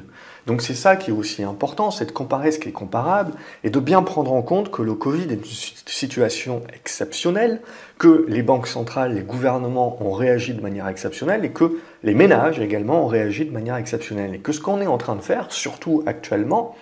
Donc 0.48 0.62
c'est 0.62 0.76
ça 0.76 0.96
qui 0.96 1.12
est 1.12 1.14
aussi 1.14 1.44
important, 1.44 1.92
c'est 1.92 2.06
de 2.06 2.12
comparer 2.12 2.52
ce 2.52 2.60
qui 2.60 2.70
est 2.70 2.74
comparable 2.74 3.34
et 3.64 3.70
de 3.70 3.80
bien 3.80 4.02
prendre 4.02 4.34
en 4.34 4.42
compte 4.42 4.72
que 4.72 4.82
le 4.82 4.96
Covid 4.96 5.32
est 5.32 5.36
une 5.36 5.44
situation 5.86 6.64
exceptionnelle, 6.74 7.62
que 8.00 8.26
les 8.28 8.42
banques 8.42 8.68
centrales, 8.68 9.14
les 9.14 9.22
gouvernements 9.22 9.98
ont 10.02 10.14
réagi 10.14 10.54
de 10.54 10.62
manière 10.62 10.88
exceptionnelle 10.88 11.46
et 11.46 11.52
que 11.52 11.80
les 12.04 12.16
ménages 12.16 12.60
également 12.60 13.04
ont 13.04 13.08
réagi 13.08 13.46
de 13.46 13.52
manière 13.52 13.76
exceptionnelle. 13.76 14.34
Et 14.34 14.40
que 14.40 14.52
ce 14.52 14.60
qu'on 14.60 14.82
est 14.82 14.88
en 14.88 14.98
train 14.98 15.16
de 15.16 15.22
faire, 15.22 15.52
surtout 15.52 16.04
actuellement, 16.08 16.76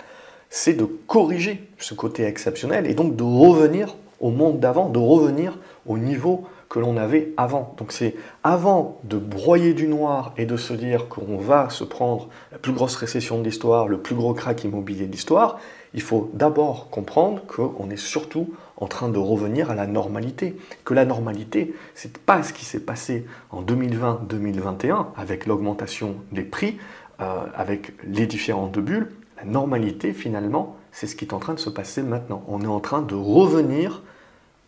c'est 0.50 0.74
de 0.74 0.86
corriger 0.86 1.70
ce 1.78 1.94
côté 1.94 2.24
exceptionnel 2.24 2.88
et 2.88 2.94
donc 2.94 3.16
de 3.16 3.24
revenir 3.24 3.96
au 4.20 4.32
monde 4.32 4.60
d'avant, 4.60 4.90
de 4.90 5.00
revenir 5.00 5.58
au 5.86 5.98
niveau 5.98 6.46
que 6.70 6.80
l'on 6.80 6.98
avait 6.98 7.34
avant. 7.36 7.74
Donc 7.78 7.92
c'est 7.92 8.16
avant 8.44 9.00
de 9.04 9.18
broyer 9.18 9.74
du 9.74 9.88
noir 9.88 10.34
et 10.38 10.46
de 10.46 10.56
se 10.56 10.74
dire 10.74 11.08
qu'on 11.08 11.38
va 11.38 11.70
se 11.70 11.84
prendre 11.84 12.30
la 12.52 12.60
plus 12.60 12.74
grosse 12.74 12.96
récession 12.96 13.40
de 13.40 13.44
l'histoire, 13.44 13.88
le 13.88 13.98
plus 13.98 14.16
gros 14.16 14.34
crack 14.34 14.64
immobilier 14.64 15.08
de 15.08 15.12
l'histoire, 15.12 15.60
il 15.96 16.02
faut 16.02 16.30
d'abord 16.34 16.90
comprendre 16.92 17.42
qu'on 17.48 17.90
est 17.90 17.98
surtout 17.98 18.54
en 18.78 18.88
train 18.88 19.10
de 19.10 19.18
revenir 19.18 19.72
à 19.72 19.76
la 19.76 19.88
normalité. 19.88 20.56
Que 20.86 20.94
la 20.94 21.06
normalité, 21.06 21.74
c'est 21.96 22.18
pas 22.20 22.44
ce 22.44 22.54
qui 22.54 22.66
s'est 22.66 22.80
passé 22.80 23.26
en 23.50 23.64
2020-2021 23.64 25.08
avec 25.16 25.48
l'augmentation 25.48 26.16
des 26.32 26.44
prix, 26.44 26.78
euh, 27.20 27.46
avec 27.56 27.94
les 28.04 28.28
différentes 28.28 28.78
bulles. 28.78 29.10
La 29.38 29.46
normalité, 29.46 30.14
finalement, 30.14 30.78
c'est 30.92 31.08
ce 31.08 31.16
qui 31.16 31.26
est 31.26 31.34
en 31.34 31.40
train 31.40 31.56
de 31.56 31.60
se 31.60 31.70
passer 31.70 32.04
maintenant. 32.04 32.44
On 32.48 32.62
est 32.62 32.68
en 32.68 32.80
train 32.80 33.02
de 33.02 33.16
revenir 33.16 34.04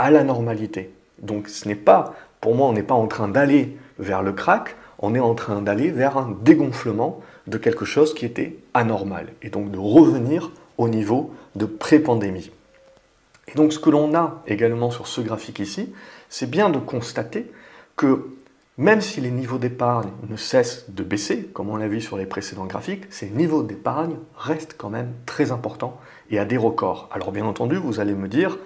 à 0.02 0.10
la 0.10 0.24
normalité. 0.24 0.92
Donc 1.22 1.48
ce 1.48 1.68
n'est 1.68 1.76
pas, 1.76 2.16
pour 2.40 2.56
moi, 2.56 2.68
on 2.68 2.74
n'est 2.74 2.82
pas 2.82 2.96
en 2.96 3.06
train 3.06 3.28
d'aller 3.28 3.78
vers 4.00 4.24
le 4.24 4.32
crack, 4.32 4.76
on 4.98 5.14
est 5.14 5.20
en 5.20 5.36
train 5.36 5.62
d'aller 5.62 5.92
vers 5.92 6.18
un 6.18 6.36
dégonflement 6.42 7.22
de 7.46 7.60
quelque 7.60 7.86
chose 7.86 8.16
qui 8.16 8.26
était 8.26 8.58
anormal, 8.74 9.28
et 9.44 9.52
donc 9.52 9.70
de 9.70 9.78
revenir 9.78 10.52
au 10.80 10.90
niveau 10.90 11.32
de 11.56 11.66
pré-pandémie. 11.66 12.50
Et 13.48 13.54
donc 13.54 13.74
ce 13.74 13.78
que 13.78 13.92
l'on 13.92 14.16
a 14.16 14.42
également 14.48 14.90
sur 14.90 15.06
ce 15.06 15.22
graphique 15.22 15.60
ici, 15.60 15.94
c'est 16.30 16.50
bien 16.50 16.72
de 16.72 16.80
constater 16.80 17.52
que 17.96 18.26
même 18.80 19.02
si 19.02 19.22
les 19.22 19.30
niveaux 19.30 19.60
d'épargne 19.60 20.10
ne 20.28 20.36
cessent 20.36 20.90
de 20.90 21.04
baisser, 21.04 21.44
comme 21.54 21.70
on 21.70 21.76
l'a 21.76 21.88
vu 21.88 22.02
sur 22.02 22.18
les 22.18 22.26
précédents 22.26 22.66
graphiques, 22.66 23.04
ces 23.12 23.30
niveaux 23.30 23.62
d'épargne 23.62 24.16
restent 24.36 24.76
quand 24.76 24.90
même 24.90 25.14
très 25.28 25.52
importants 25.52 26.00
et 26.32 26.40
à 26.40 26.46
des 26.46 26.58
records. 26.58 27.08
Alors 27.12 27.32
bien 27.32 27.46
entendu, 27.46 27.76
vous 27.76 28.00
allez 28.00 28.16
me 28.16 28.28
dire, 28.28 28.58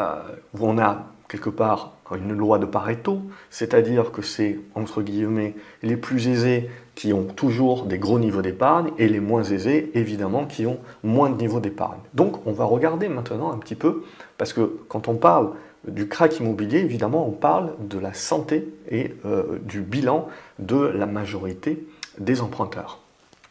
euh, 0.00 0.36
on 0.58 0.78
a 0.78 1.06
quelque 1.28 1.50
part 1.50 1.92
une 2.16 2.32
loi 2.32 2.58
de 2.58 2.66
Pareto, 2.66 3.22
c'est-à-dire 3.50 4.10
que 4.10 4.20
c'est, 4.20 4.58
entre 4.74 5.00
guillemets, 5.00 5.54
les 5.82 5.96
plus 5.96 6.28
aisés 6.28 6.68
qui 6.96 7.12
ont 7.12 7.24
toujours 7.24 7.84
des 7.84 7.98
gros 7.98 8.18
niveaux 8.18 8.42
d'épargne 8.42 8.90
et 8.98 9.08
les 9.08 9.20
moins 9.20 9.44
aisés, 9.44 9.92
évidemment, 9.94 10.44
qui 10.44 10.66
ont 10.66 10.80
moins 11.04 11.30
de 11.30 11.36
niveaux 11.36 11.60
d'épargne. 11.60 12.00
Donc 12.14 12.46
on 12.46 12.52
va 12.52 12.64
regarder 12.64 13.08
maintenant 13.08 13.52
un 13.52 13.58
petit 13.58 13.76
peu, 13.76 14.04
parce 14.38 14.52
que 14.52 14.78
quand 14.88 15.06
on 15.06 15.14
parle 15.14 15.52
du 15.86 16.08
crack 16.08 16.38
immobilier, 16.40 16.78
évidemment, 16.78 17.26
on 17.26 17.32
parle 17.32 17.74
de 17.80 17.98
la 17.98 18.12
santé 18.12 18.68
et 18.90 19.14
euh, 19.24 19.58
du 19.62 19.80
bilan 19.80 20.28
de 20.58 20.76
la 20.76 21.06
majorité 21.06 21.86
des 22.18 22.40
emprunteurs. 22.40 22.98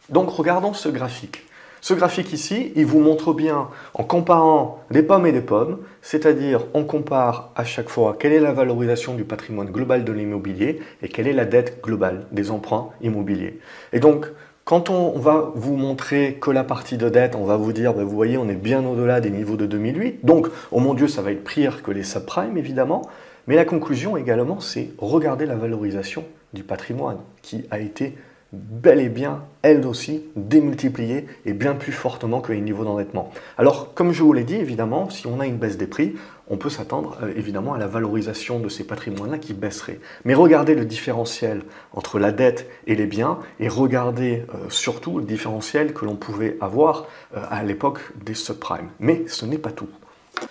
Donc 0.10 0.30
regardons 0.30 0.74
ce 0.74 0.90
graphique. 0.90 1.46
Ce 1.82 1.94
graphique 1.94 2.34
ici, 2.34 2.74
il 2.76 2.86
vous 2.86 3.00
montre 3.00 3.34
bien, 3.34 3.70
en 3.94 4.04
comparant 4.04 4.84
des 4.92 5.04
pommes 5.04 5.26
et 5.26 5.32
des 5.32 5.42
pommes, 5.42 5.80
c'est-à-dire 6.02 6.66
on 6.74 6.84
compare 6.84 7.52
à 7.56 7.64
chaque 7.64 7.90
fois 7.90 8.18
quelle 8.20 8.34
est 8.34 8.40
la 8.40 8.52
valorisation 8.52 9.14
du 9.14 9.24
patrimoine 9.24 9.70
global 9.70 10.04
de 10.04 10.12
l'immobilier 10.12 10.80
et 11.02 11.08
quelle 11.08 11.28
est 11.28 11.34
la 11.34 11.46
dette 11.46 11.82
globale 11.82 12.26
des 12.32 12.52
emprunts 12.52 12.90
immobiliers. 13.02 13.60
Et 13.94 14.00
donc, 14.00 14.28
quand 14.66 14.90
on 14.90 15.18
va 15.18 15.52
vous 15.56 15.78
montrer 15.78 16.38
que 16.40 16.52
la 16.52 16.64
partie 16.64 16.98
de 16.98 17.10
dette, 17.10 17.36
on 17.36 17.46
va 17.46 17.56
vous 17.58 17.74
dire, 17.74 17.94
ben, 17.94 18.04
vous 18.04 18.16
voyez, 18.16 18.38
on 18.38 18.50
est 18.50 18.56
bien 18.56 18.86
au-delà 18.86 19.20
des 19.22 19.32
niveaux 19.32 19.58
de 19.58 19.66
2008, 19.66 20.24
donc, 20.24 20.48
oh 20.72 20.80
mon 20.80 20.94
Dieu, 20.94 21.08
ça 21.08 21.22
va 21.22 21.32
être 21.32 21.44
pire 21.44 21.82
que 21.82 21.92
les 21.92 22.04
subprimes, 22.04 22.58
évidemment, 22.58 23.02
mais 23.48 23.56
la 23.56 23.66
conclusion 23.66 24.16
également, 24.16 24.60
c'est 24.60 24.90
regarder 25.00 25.48
la 25.48 25.56
valorisation 25.56 26.24
du 26.54 26.64
patrimoine 26.64 27.18
qui 27.42 27.66
a 27.72 27.80
été 27.80 28.16
bel 28.52 29.00
et 29.00 29.10
bien, 29.10 29.44
elle 29.62 29.86
aussi, 29.86 30.24
démultipliée 30.36 31.28
et 31.46 31.54
bien 31.54 31.76
plus 31.76 31.92
fortement 31.92 32.42
que 32.42 32.52
les 32.52 32.62
niveaux 32.62 32.84
d'endettement. 32.84 33.32
Alors, 33.58 33.94
comme 33.94 34.12
je 34.12 34.24
vous 34.24 34.34
l'ai 34.34 34.44
dit, 34.44 34.56
évidemment, 34.56 35.10
si 35.10 35.28
on 35.28 35.40
a 35.40 35.46
une 35.46 35.58
baisse 35.58 35.78
des 35.78 35.88
prix, 35.88 36.16
on 36.50 36.58
peut 36.58 36.70
s'attendre 36.70 37.18
euh, 37.22 37.32
évidemment 37.36 37.74
à 37.74 37.78
la 37.78 37.88
valorisation 37.88 38.60
de 38.60 38.70
ces 38.70 38.84
patrimoines-là 38.84 39.38
qui 39.38 39.54
baisserait. 39.54 40.00
Mais 40.26 40.34
regardez 40.34 40.74
le 40.74 40.86
différentiel 40.86 41.62
entre 41.94 42.18
la 42.18 42.32
dette 42.32 42.68
et 42.88 42.96
les 42.96 43.06
biens 43.06 43.38
et 43.60 43.68
regardez 43.68 44.46
euh, 44.54 44.70
surtout 44.70 45.20
le 45.20 45.26
différentiel 45.26 45.94
que 45.94 46.06
l'on 46.06 46.16
pouvait 46.16 46.58
avoir 46.60 47.06
euh, 47.36 47.44
à 47.52 47.64
l'époque 47.64 48.00
des 48.26 48.34
subprimes. 48.34 48.90
Mais 49.00 49.26
ce 49.28 49.46
n'est 49.46 49.60
pas 49.60 49.72
tout. 49.72 49.90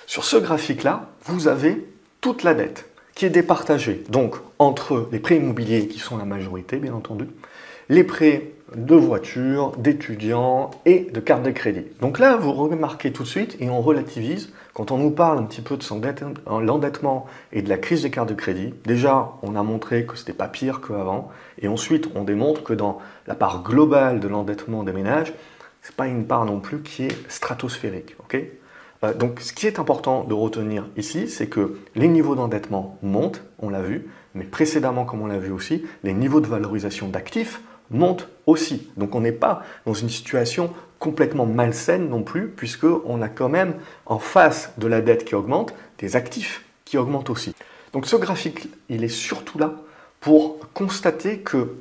Sur 0.06 0.24
ce 0.24 0.36
graphique-là, 0.36 1.08
vous 1.24 1.48
avez 1.48 1.84
toute 2.20 2.42
la 2.42 2.54
dette 2.54 2.88
qui 3.14 3.26
est 3.26 3.30
départagée, 3.30 4.04
donc 4.10 4.36
entre 4.60 5.08
les 5.10 5.18
prêts 5.18 5.38
immobiliers 5.38 5.88
qui 5.88 5.98
sont 5.98 6.16
la 6.16 6.24
majorité, 6.24 6.76
bien 6.76 6.94
entendu, 6.94 7.26
les 7.88 8.04
prêts 8.04 8.52
de 8.76 8.94
voitures, 8.94 9.72
d'étudiants 9.78 10.70
et 10.84 11.08
de 11.10 11.20
cartes 11.20 11.42
de 11.42 11.50
crédit. 11.50 11.86
Donc 12.00 12.18
là, 12.18 12.36
vous 12.36 12.52
remarquez 12.52 13.12
tout 13.12 13.22
de 13.22 13.28
suite 13.28 13.56
et 13.60 13.70
on 13.70 13.80
relativise 13.80 14.52
quand 14.74 14.90
on 14.92 14.98
nous 14.98 15.10
parle 15.10 15.38
un 15.38 15.44
petit 15.44 15.62
peu 15.62 15.76
de 15.76 16.64
l'endettement 16.64 17.26
et 17.52 17.62
de 17.62 17.68
la 17.68 17.78
crise 17.78 18.02
des 18.02 18.10
cartes 18.10 18.28
de 18.28 18.34
crédit. 18.34 18.74
Déjà, 18.84 19.32
on 19.42 19.56
a 19.56 19.62
montré 19.62 20.04
que 20.04 20.16
ce 20.16 20.22
n'était 20.22 20.34
pas 20.34 20.48
pire 20.48 20.80
qu'avant 20.80 21.30
et 21.60 21.68
ensuite, 21.68 22.10
on 22.14 22.24
démontre 22.24 22.62
que 22.62 22.74
dans 22.74 22.98
la 23.26 23.34
part 23.34 23.62
globale 23.62 24.20
de 24.20 24.28
l'endettement 24.28 24.84
des 24.84 24.92
ménages, 24.92 25.32
ce 25.82 25.90
n'est 25.90 25.96
pas 25.96 26.06
une 26.06 26.26
part 26.26 26.44
non 26.44 26.60
plus 26.60 26.82
qui 26.82 27.04
est 27.04 27.30
stratosphérique. 27.30 28.16
Euh, 29.04 29.14
donc, 29.14 29.40
ce 29.40 29.52
qui 29.52 29.66
est 29.66 29.78
important 29.78 30.24
de 30.24 30.34
retenir 30.34 30.86
ici, 30.96 31.28
c'est 31.28 31.46
que 31.46 31.78
les 31.94 32.08
niveaux 32.08 32.34
d'endettement 32.34 32.98
montent, 33.02 33.42
on 33.60 33.70
l'a 33.70 33.80
vu, 33.80 34.08
mais 34.34 34.44
précédemment, 34.44 35.04
comme 35.04 35.22
on 35.22 35.26
l'a 35.26 35.38
vu 35.38 35.52
aussi, 35.52 35.84
les 36.04 36.12
niveaux 36.12 36.40
de 36.40 36.46
valorisation 36.46 37.08
d'actifs 37.08 37.62
monte 37.90 38.28
aussi. 38.46 38.88
Donc 38.96 39.14
on 39.14 39.20
n'est 39.20 39.32
pas 39.32 39.62
dans 39.86 39.94
une 39.94 40.08
situation 40.08 40.72
complètement 40.98 41.46
malsaine 41.46 42.08
non 42.08 42.22
plus, 42.22 42.48
puisqu'on 42.48 43.22
a 43.22 43.28
quand 43.28 43.48
même 43.48 43.74
en 44.06 44.18
face 44.18 44.72
de 44.78 44.86
la 44.86 45.00
dette 45.00 45.24
qui 45.24 45.34
augmente, 45.34 45.74
des 45.98 46.16
actifs 46.16 46.64
qui 46.84 46.98
augmentent 46.98 47.30
aussi. 47.30 47.54
Donc 47.92 48.06
ce 48.06 48.16
graphique, 48.16 48.68
il 48.88 49.04
est 49.04 49.08
surtout 49.08 49.58
là 49.58 49.74
pour 50.20 50.58
constater 50.74 51.38
que 51.38 51.76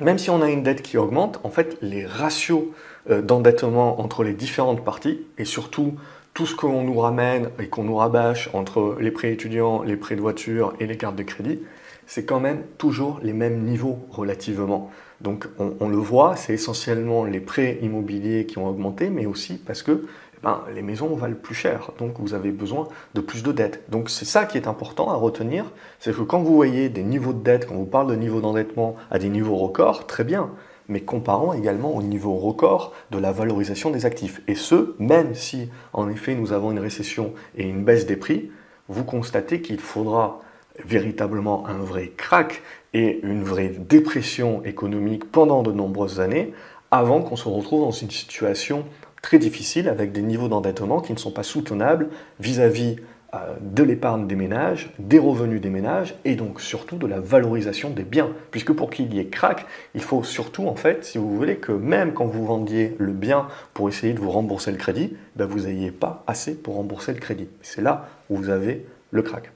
même 0.00 0.18
si 0.18 0.30
on 0.30 0.42
a 0.42 0.50
une 0.50 0.62
dette 0.62 0.82
qui 0.82 0.98
augmente, 0.98 1.38
en 1.44 1.50
fait, 1.50 1.78
les 1.80 2.04
ratios 2.04 2.64
euh, 3.10 3.22
d'endettement 3.22 4.00
entre 4.00 4.24
les 4.24 4.32
différentes 4.32 4.84
parties, 4.84 5.20
et 5.38 5.44
surtout 5.44 5.94
tout 6.34 6.46
ce 6.46 6.56
qu'on 6.56 6.82
nous 6.82 6.98
ramène 6.98 7.50
et 7.58 7.68
qu'on 7.68 7.84
nous 7.84 7.96
rabâche 7.96 8.48
entre 8.54 8.96
les 9.00 9.10
prêts 9.10 9.32
étudiants, 9.32 9.82
les 9.82 9.96
prêts 9.96 10.16
de 10.16 10.20
voiture 10.20 10.72
et 10.80 10.86
les 10.86 10.96
cartes 10.96 11.16
de 11.16 11.22
crédit, 11.22 11.60
c'est 12.06 12.24
quand 12.24 12.40
même 12.40 12.62
toujours 12.78 13.20
les 13.22 13.32
mêmes 13.32 13.62
niveaux 13.62 13.98
relativement. 14.10 14.90
Donc 15.22 15.48
on, 15.58 15.88
le 15.88 15.96
voit, 15.96 16.36
c'est 16.36 16.54
essentiellement 16.54 17.24
les 17.24 17.40
prêts 17.40 17.78
immobiliers 17.82 18.44
qui 18.46 18.58
ont 18.58 18.66
augmenté, 18.66 19.08
mais 19.08 19.26
aussi 19.26 19.54
parce 19.54 19.82
que 19.82 20.04
eh 20.34 20.38
ben, 20.42 20.62
les 20.74 20.82
maisons 20.82 21.14
valent 21.14 21.36
plus 21.40 21.54
cher, 21.54 21.92
donc 21.98 22.14
vous 22.18 22.34
avez 22.34 22.50
besoin 22.50 22.88
de 23.14 23.20
plus 23.20 23.42
de 23.42 23.52
dettes. 23.52 23.84
Donc 23.88 24.10
c'est 24.10 24.24
ça 24.24 24.44
qui 24.44 24.58
est 24.58 24.66
important 24.66 25.10
à 25.10 25.14
retenir, 25.14 25.70
c'est 26.00 26.14
que 26.14 26.22
quand 26.22 26.42
vous 26.42 26.54
voyez 26.54 26.88
des 26.88 27.04
niveaux 27.04 27.32
de 27.32 27.42
dette, 27.42 27.68
quand 27.68 27.76
vous 27.76 27.84
parle 27.84 28.08
de 28.08 28.16
niveau 28.16 28.40
d'endettement 28.40 28.96
à 29.10 29.18
des 29.18 29.28
niveaux 29.28 29.56
records, 29.56 30.06
très 30.06 30.24
bien, 30.24 30.50
mais 30.88 31.00
comparons 31.00 31.52
également 31.52 31.94
au 31.94 32.02
niveau 32.02 32.34
record 32.34 32.92
de 33.12 33.18
la 33.18 33.30
valorisation 33.30 33.90
des 33.90 34.04
actifs. 34.06 34.42
Et 34.48 34.56
ce, 34.56 34.94
même 34.98 35.34
si 35.34 35.70
en 35.92 36.08
effet 36.08 36.34
nous 36.34 36.52
avons 36.52 36.72
une 36.72 36.80
récession 36.80 37.32
et 37.56 37.62
une 37.62 37.84
baisse 37.84 38.06
des 38.06 38.16
prix, 38.16 38.50
vous 38.88 39.04
constatez 39.04 39.62
qu'il 39.62 39.78
faudra 39.78 40.40
véritablement 40.84 41.66
un 41.66 41.78
vrai 41.78 42.12
crack 42.16 42.62
et 42.94 43.20
une 43.22 43.42
vraie 43.42 43.68
dépression 43.68 44.64
économique 44.64 45.30
pendant 45.30 45.62
de 45.62 45.72
nombreuses 45.72 46.20
années 46.20 46.52
avant 46.90 47.22
qu'on 47.22 47.36
se 47.36 47.48
retrouve 47.48 47.82
dans 47.82 47.90
une 47.90 48.10
situation 48.10 48.84
très 49.22 49.38
difficile 49.38 49.88
avec 49.88 50.12
des 50.12 50.22
niveaux 50.22 50.48
d'endettement 50.48 51.00
qui 51.00 51.12
ne 51.12 51.18
sont 51.18 51.30
pas 51.30 51.42
soutenables 51.42 52.08
vis-à-vis 52.40 52.96
euh, 53.34 53.54
de 53.62 53.82
l'épargne 53.82 54.26
des 54.26 54.34
ménages, 54.34 54.92
des 54.98 55.18
revenus 55.18 55.60
des 55.60 55.70
ménages 55.70 56.14
et 56.26 56.34
donc 56.34 56.60
surtout 56.60 56.96
de 56.96 57.06
la 57.06 57.18
valorisation 57.18 57.88
des 57.88 58.02
biens. 58.02 58.30
Puisque 58.50 58.72
pour 58.72 58.90
qu'il 58.90 59.14
y 59.14 59.20
ait 59.20 59.28
crack, 59.28 59.64
il 59.94 60.02
faut 60.02 60.22
surtout 60.22 60.66
en 60.66 60.76
fait, 60.76 61.04
si 61.04 61.16
vous 61.16 61.34
voulez, 61.34 61.56
que 61.56 61.72
même 61.72 62.12
quand 62.12 62.26
vous 62.26 62.44
vendiez 62.44 62.94
le 62.98 63.12
bien 63.12 63.46
pour 63.72 63.88
essayer 63.88 64.12
de 64.12 64.20
vous 64.20 64.30
rembourser 64.30 64.70
le 64.70 64.76
crédit, 64.76 65.16
ben 65.36 65.46
vous 65.46 65.60
n'ayez 65.60 65.92
pas 65.92 66.24
assez 66.26 66.54
pour 66.54 66.74
rembourser 66.74 67.14
le 67.14 67.20
crédit. 67.20 67.48
C'est 67.62 67.80
là 67.80 68.08
où 68.28 68.36
vous 68.36 68.50
avez 68.50 68.84
le 69.12 69.22
crack. 69.22 69.50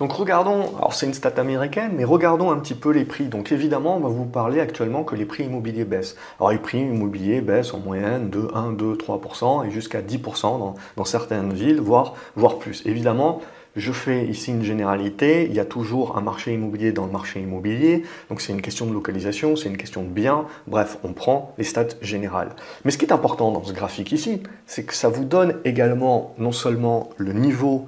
Donc 0.00 0.12
regardons, 0.12 0.76
alors 0.76 0.92
c'est 0.92 1.06
une 1.06 1.14
stat 1.14 1.34
américaine, 1.36 1.92
mais 1.96 2.02
regardons 2.02 2.50
un 2.50 2.58
petit 2.58 2.74
peu 2.74 2.90
les 2.90 3.04
prix. 3.04 3.26
Donc 3.26 3.52
évidemment, 3.52 3.96
on 3.96 4.00
va 4.00 4.08
vous 4.08 4.24
parler 4.24 4.58
actuellement 4.58 5.04
que 5.04 5.14
les 5.14 5.24
prix 5.24 5.44
immobiliers 5.44 5.84
baissent. 5.84 6.16
Alors 6.40 6.50
les 6.50 6.58
prix 6.58 6.80
immobiliers 6.80 7.40
baissent 7.40 7.72
en 7.74 7.78
moyenne 7.78 8.28
de 8.28 8.48
1, 8.54 8.72
2, 8.72 8.94
3% 8.94 9.68
et 9.68 9.70
jusqu'à 9.70 10.02
10% 10.02 10.74
dans, 10.96 11.04
certaines 11.04 11.52
villes, 11.52 11.80
voire, 11.80 12.14
voire 12.34 12.58
plus. 12.58 12.82
Évidemment, 12.86 13.40
je 13.76 13.92
fais 13.92 14.26
ici 14.26 14.50
une 14.50 14.64
généralité, 14.64 15.46
il 15.48 15.54
y 15.54 15.60
a 15.60 15.64
toujours 15.64 16.18
un 16.18 16.22
marché 16.22 16.52
immobilier 16.52 16.90
dans 16.90 17.06
le 17.06 17.12
marché 17.12 17.40
immobilier, 17.40 18.02
donc 18.30 18.40
c'est 18.40 18.52
une 18.52 18.62
question 18.62 18.86
de 18.86 18.92
localisation, 18.92 19.54
c'est 19.54 19.68
une 19.68 19.76
question 19.76 20.02
de 20.02 20.08
bien, 20.08 20.46
bref, 20.66 20.98
on 21.02 21.12
prend 21.12 21.54
les 21.58 21.64
stats 21.64 21.86
générales. 22.00 22.50
Mais 22.84 22.90
ce 22.90 22.98
qui 22.98 23.04
est 23.04 23.12
important 23.12 23.52
dans 23.52 23.64
ce 23.64 23.72
graphique 23.72 24.12
ici, 24.12 24.42
c'est 24.66 24.84
que 24.84 24.94
ça 24.94 25.08
vous 25.08 25.24
donne 25.24 25.56
également 25.64 26.34
non 26.38 26.52
seulement 26.52 27.10
le 27.16 27.32
niveau 27.32 27.86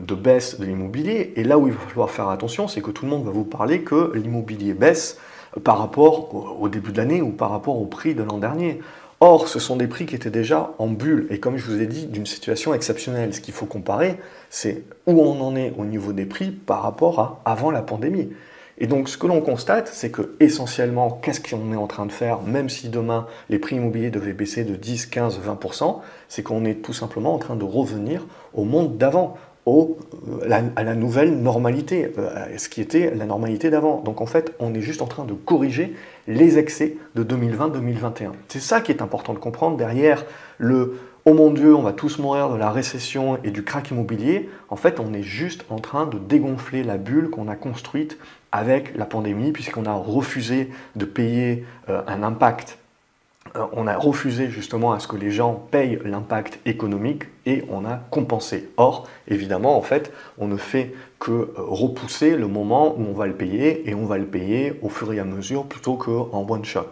de 0.00 0.14
baisse 0.14 0.58
de 0.60 0.64
l'immobilier. 0.64 1.32
Et 1.36 1.44
là 1.44 1.58
où 1.58 1.66
il 1.66 1.72
va 1.72 1.80
falloir 1.88 2.10
faire 2.10 2.28
attention, 2.28 2.68
c'est 2.68 2.80
que 2.80 2.90
tout 2.90 3.04
le 3.04 3.10
monde 3.10 3.24
va 3.24 3.30
vous 3.30 3.44
parler 3.44 3.82
que 3.82 4.12
l'immobilier 4.14 4.74
baisse 4.74 5.18
par 5.64 5.78
rapport 5.78 6.56
au 6.60 6.68
début 6.68 6.92
de 6.92 6.98
l'année 6.98 7.22
ou 7.22 7.30
par 7.30 7.50
rapport 7.50 7.80
au 7.80 7.86
prix 7.86 8.14
de 8.14 8.22
l'an 8.22 8.38
dernier. 8.38 8.80
Or, 9.20 9.48
ce 9.48 9.58
sont 9.58 9.76
des 9.76 9.86
prix 9.86 10.04
qui 10.04 10.14
étaient 10.14 10.30
déjà 10.30 10.74
en 10.78 10.88
bulle 10.88 11.26
et 11.30 11.40
comme 11.40 11.56
je 11.56 11.64
vous 11.64 11.80
ai 11.80 11.86
dit, 11.86 12.06
d'une 12.06 12.26
situation 12.26 12.74
exceptionnelle. 12.74 13.32
Ce 13.32 13.40
qu'il 13.40 13.54
faut 13.54 13.64
comparer, 13.64 14.16
c'est 14.50 14.84
où 15.06 15.20
on 15.22 15.40
en 15.40 15.56
est 15.56 15.72
au 15.78 15.86
niveau 15.86 16.12
des 16.12 16.26
prix 16.26 16.50
par 16.50 16.82
rapport 16.82 17.20
à 17.20 17.40
avant 17.50 17.70
la 17.70 17.80
pandémie. 17.80 18.28
Et 18.78 18.86
donc, 18.86 19.08
ce 19.08 19.16
que 19.16 19.26
l'on 19.26 19.40
constate, 19.40 19.88
c'est 19.88 20.10
que 20.10 20.36
essentiellement, 20.38 21.10
qu'est-ce 21.22 21.40
qu'on 21.40 21.72
est 21.72 21.76
en 21.76 21.86
train 21.86 22.04
de 22.04 22.12
faire, 22.12 22.42
même 22.42 22.68
si 22.68 22.90
demain 22.90 23.26
les 23.48 23.58
prix 23.58 23.76
immobiliers 23.76 24.10
devaient 24.10 24.34
baisser 24.34 24.64
de 24.64 24.76
10, 24.76 25.06
15, 25.06 25.40
20%, 25.40 26.00
c'est 26.28 26.42
qu'on 26.42 26.66
est 26.66 26.82
tout 26.82 26.92
simplement 26.92 27.34
en 27.34 27.38
train 27.38 27.56
de 27.56 27.64
revenir 27.64 28.26
au 28.52 28.64
monde 28.64 28.98
d'avant 28.98 29.38
à 30.76 30.84
la 30.84 30.94
nouvelle 30.94 31.36
normalité, 31.36 32.12
euh, 32.18 32.46
ce 32.56 32.68
qui 32.68 32.80
était 32.80 33.12
la 33.14 33.26
normalité 33.26 33.68
d'avant. 33.68 34.00
Donc 34.00 34.20
en 34.20 34.26
fait, 34.26 34.54
on 34.60 34.74
est 34.74 34.80
juste 34.80 35.02
en 35.02 35.06
train 35.06 35.24
de 35.24 35.32
corriger 35.32 35.94
les 36.28 36.58
excès 36.58 36.96
de 37.14 37.24
2020-2021. 37.24 38.32
C'est 38.48 38.60
ça 38.60 38.80
qui 38.80 38.92
est 38.92 39.02
important 39.02 39.34
de 39.34 39.38
comprendre 39.38 39.76
derrière 39.76 40.24
le 40.58 40.98
oh 41.24 41.34
mon 41.34 41.50
Dieu, 41.50 41.74
on 41.74 41.82
va 41.82 41.92
tous 41.92 42.18
mourir 42.18 42.48
de 42.50 42.56
la 42.56 42.70
récession 42.70 43.38
et 43.42 43.50
du 43.50 43.64
crack 43.64 43.90
immobilier. 43.90 44.48
En 44.68 44.76
fait, 44.76 45.00
on 45.00 45.12
est 45.12 45.24
juste 45.24 45.64
en 45.68 45.80
train 45.80 46.06
de 46.06 46.18
dégonfler 46.18 46.84
la 46.84 46.96
bulle 46.96 47.30
qu'on 47.30 47.48
a 47.48 47.56
construite 47.56 48.18
avec 48.52 48.96
la 48.96 49.04
pandémie, 49.04 49.50
puisqu'on 49.50 49.86
a 49.86 49.94
refusé 49.94 50.70
de 50.94 51.04
payer 51.04 51.64
euh, 51.88 52.02
un 52.06 52.22
impact 52.22 52.78
euh, 52.78 52.85
on 53.72 53.86
a 53.86 53.96
refusé 53.96 54.50
justement 54.50 54.92
à 54.92 55.00
ce 55.00 55.08
que 55.08 55.16
les 55.16 55.30
gens 55.30 55.54
payent 55.70 55.98
l'impact 56.04 56.58
économique 56.66 57.24
et 57.44 57.64
on 57.70 57.84
a 57.84 57.96
compensé. 58.10 58.70
Or, 58.76 59.08
évidemment, 59.28 59.76
en 59.76 59.82
fait, 59.82 60.12
on 60.38 60.46
ne 60.46 60.56
fait 60.56 60.94
que 61.18 61.32
euh, 61.32 61.48
repousser 61.56 62.36
le 62.36 62.48
moment 62.48 62.94
où 62.96 63.06
on 63.08 63.12
va 63.12 63.26
le 63.26 63.34
payer 63.34 63.88
et 63.88 63.94
on 63.94 64.04
va 64.04 64.18
le 64.18 64.26
payer 64.26 64.78
au 64.82 64.88
fur 64.88 65.12
et 65.12 65.18
à 65.18 65.24
mesure 65.24 65.64
plutôt 65.64 65.94
qu'en 65.94 66.46
one 66.48 66.64
shot. 66.64 66.90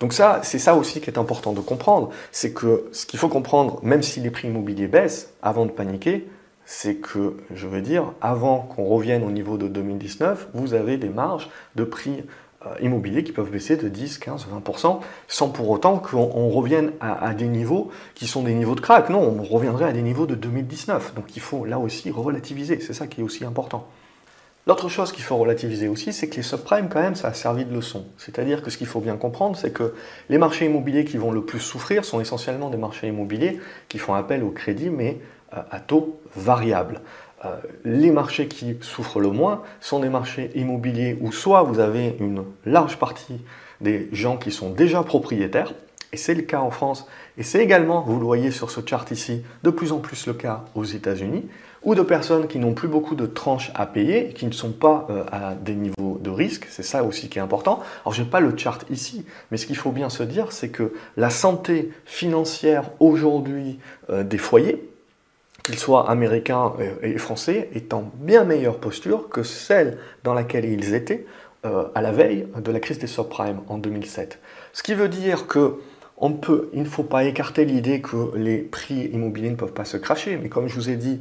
Donc 0.00 0.12
ça, 0.12 0.40
c'est 0.42 0.58
ça 0.58 0.74
aussi 0.74 1.00
qui 1.00 1.10
est 1.10 1.18
important 1.18 1.52
de 1.52 1.60
comprendre, 1.60 2.10
c'est 2.32 2.52
que 2.52 2.88
ce 2.92 3.06
qu'il 3.06 3.18
faut 3.18 3.28
comprendre, 3.28 3.78
même 3.82 4.02
si 4.02 4.20
les 4.20 4.30
prix 4.30 4.48
immobiliers 4.48 4.88
baissent, 4.88 5.32
avant 5.42 5.64
de 5.64 5.70
paniquer, 5.70 6.26
c'est 6.64 6.96
que, 6.96 7.36
je 7.54 7.66
veux 7.66 7.82
dire, 7.82 8.12
avant 8.20 8.58
qu'on 8.58 8.84
revienne 8.84 9.24
au 9.24 9.30
niveau 9.30 9.56
de 9.56 9.68
2019, 9.68 10.48
vous 10.54 10.74
avez 10.74 10.96
des 10.96 11.08
marges 11.08 11.48
de 11.76 11.84
prix 11.84 12.12
euh, 12.20 12.24
immobiliers 12.80 13.24
qui 13.24 13.32
peuvent 13.32 13.50
baisser 13.50 13.76
de 13.76 13.88
10, 13.88 14.18
15, 14.18 14.46
20%, 14.64 15.00
sans 15.28 15.48
pour 15.48 15.70
autant 15.70 15.98
qu'on 15.98 16.48
revienne 16.48 16.92
à, 17.00 17.34
des 17.34 17.48
niveaux 17.48 17.90
qui 18.14 18.26
sont 18.26 18.42
des 18.42 18.54
niveaux 18.54 18.74
de 18.74 18.80
crack. 18.80 19.08
Non, 19.08 19.20
on 19.20 19.42
reviendrait 19.42 19.86
à 19.86 19.92
des 19.92 20.02
niveaux 20.02 20.26
de 20.26 20.34
2019. 20.34 21.14
Donc 21.14 21.36
il 21.36 21.42
faut 21.42 21.64
là 21.64 21.78
aussi 21.78 22.10
relativiser, 22.10 22.80
c'est 22.80 22.94
ça 22.94 23.06
qui 23.06 23.20
est 23.20 23.24
aussi 23.24 23.44
important. 23.44 23.88
L'autre 24.68 24.88
chose 24.88 25.10
qu'il 25.10 25.24
faut 25.24 25.36
relativiser 25.36 25.88
aussi, 25.88 26.12
c'est 26.12 26.28
que 26.28 26.36
les 26.36 26.42
subprimes, 26.42 26.88
quand 26.88 27.00
même, 27.00 27.16
ça 27.16 27.28
a 27.28 27.34
servi 27.34 27.64
de 27.64 27.74
leçon. 27.74 28.06
C'est-à-dire 28.16 28.62
que 28.62 28.70
ce 28.70 28.78
qu'il 28.78 28.86
faut 28.86 29.00
bien 29.00 29.16
comprendre, 29.16 29.56
c'est 29.56 29.72
que 29.72 29.94
les 30.28 30.38
marchés 30.38 30.66
immobiliers 30.66 31.04
qui 31.04 31.16
vont 31.16 31.32
le 31.32 31.44
plus 31.44 31.58
souffrir 31.58 32.04
sont 32.04 32.20
essentiellement 32.20 32.70
des 32.70 32.76
marchés 32.76 33.08
immobiliers 33.08 33.58
qui 33.88 33.98
font 33.98 34.14
appel 34.14 34.44
au 34.44 34.50
crédit, 34.50 34.88
mais 34.88 35.18
euh, 35.54 35.62
à 35.70 35.80
taux 35.80 36.20
variable. 36.36 37.00
Euh, 37.44 37.56
les 37.84 38.10
marchés 38.10 38.48
qui 38.48 38.76
souffrent 38.80 39.20
le 39.20 39.30
moins 39.30 39.62
sont 39.80 40.00
des 40.00 40.08
marchés 40.08 40.50
immobiliers 40.54 41.18
où 41.20 41.32
soit 41.32 41.62
vous 41.62 41.80
avez 41.80 42.16
une 42.20 42.44
large 42.64 42.98
partie 42.98 43.40
des 43.80 44.08
gens 44.12 44.36
qui 44.36 44.52
sont 44.52 44.70
déjà 44.70 45.02
propriétaires, 45.02 45.72
et 46.12 46.16
c'est 46.16 46.34
le 46.34 46.42
cas 46.42 46.60
en 46.60 46.70
France, 46.70 47.06
et 47.38 47.42
c'est 47.42 47.62
également, 47.62 48.02
vous 48.02 48.18
le 48.18 48.24
voyez 48.24 48.50
sur 48.50 48.70
ce 48.70 48.80
chart 48.84 49.10
ici, 49.10 49.42
de 49.62 49.70
plus 49.70 49.92
en 49.92 49.98
plus 49.98 50.26
le 50.26 50.34
cas 50.34 50.64
aux 50.74 50.84
États-Unis, 50.84 51.48
ou 51.82 51.94
de 51.94 52.02
personnes 52.02 52.46
qui 52.46 52.58
n'ont 52.58 52.74
plus 52.74 52.86
beaucoup 52.86 53.14
de 53.14 53.26
tranches 53.26 53.72
à 53.74 53.86
payer 53.86 54.32
qui 54.34 54.46
ne 54.46 54.52
sont 54.52 54.70
pas 54.70 55.06
euh, 55.10 55.24
à 55.32 55.54
des 55.54 55.74
niveaux 55.74 56.20
de 56.22 56.30
risque. 56.30 56.66
C'est 56.70 56.84
ça 56.84 57.02
aussi 57.02 57.28
qui 57.28 57.38
est 57.38 57.42
important. 57.42 57.80
Alors, 58.04 58.14
je 58.14 58.22
n'ai 58.22 58.28
pas 58.28 58.40
le 58.40 58.56
chart 58.56 58.84
ici, 58.88 59.24
mais 59.50 59.56
ce 59.56 59.66
qu'il 59.66 59.76
faut 59.76 59.90
bien 59.90 60.08
se 60.08 60.22
dire, 60.22 60.52
c'est 60.52 60.68
que 60.68 60.92
la 61.16 61.30
santé 61.30 61.90
financière 62.04 62.90
aujourd'hui 63.00 63.80
euh, 64.10 64.22
des 64.22 64.38
foyers, 64.38 64.91
qu'ils 65.62 65.78
soient 65.78 66.10
américains 66.10 66.72
et 67.02 67.18
français, 67.18 67.70
est 67.74 67.94
en 67.94 68.10
bien 68.14 68.44
meilleure 68.44 68.78
posture 68.78 69.28
que 69.28 69.42
celle 69.42 69.98
dans 70.24 70.34
laquelle 70.34 70.64
ils 70.64 70.94
étaient 70.94 71.26
euh, 71.64 71.84
à 71.94 72.02
la 72.02 72.10
veille 72.10 72.48
de 72.56 72.72
la 72.72 72.80
crise 72.80 72.98
des 72.98 73.06
subprimes 73.06 73.60
en 73.68 73.78
2007. 73.78 74.40
Ce 74.72 74.82
qui 74.82 74.94
veut 74.94 75.08
dire 75.08 75.46
que 75.46 75.76
peut, 76.40 76.70
il 76.72 76.82
ne 76.82 76.88
faut 76.88 77.02
pas 77.02 77.24
écarter 77.24 77.64
l'idée 77.64 78.00
que 78.00 78.36
les 78.36 78.58
prix 78.58 79.10
immobiliers 79.12 79.50
ne 79.50 79.56
peuvent 79.56 79.72
pas 79.72 79.84
se 79.84 79.96
cracher, 79.96 80.38
mais 80.40 80.48
comme 80.48 80.68
je 80.68 80.74
vous 80.74 80.90
ai 80.90 80.96
dit, 80.96 81.20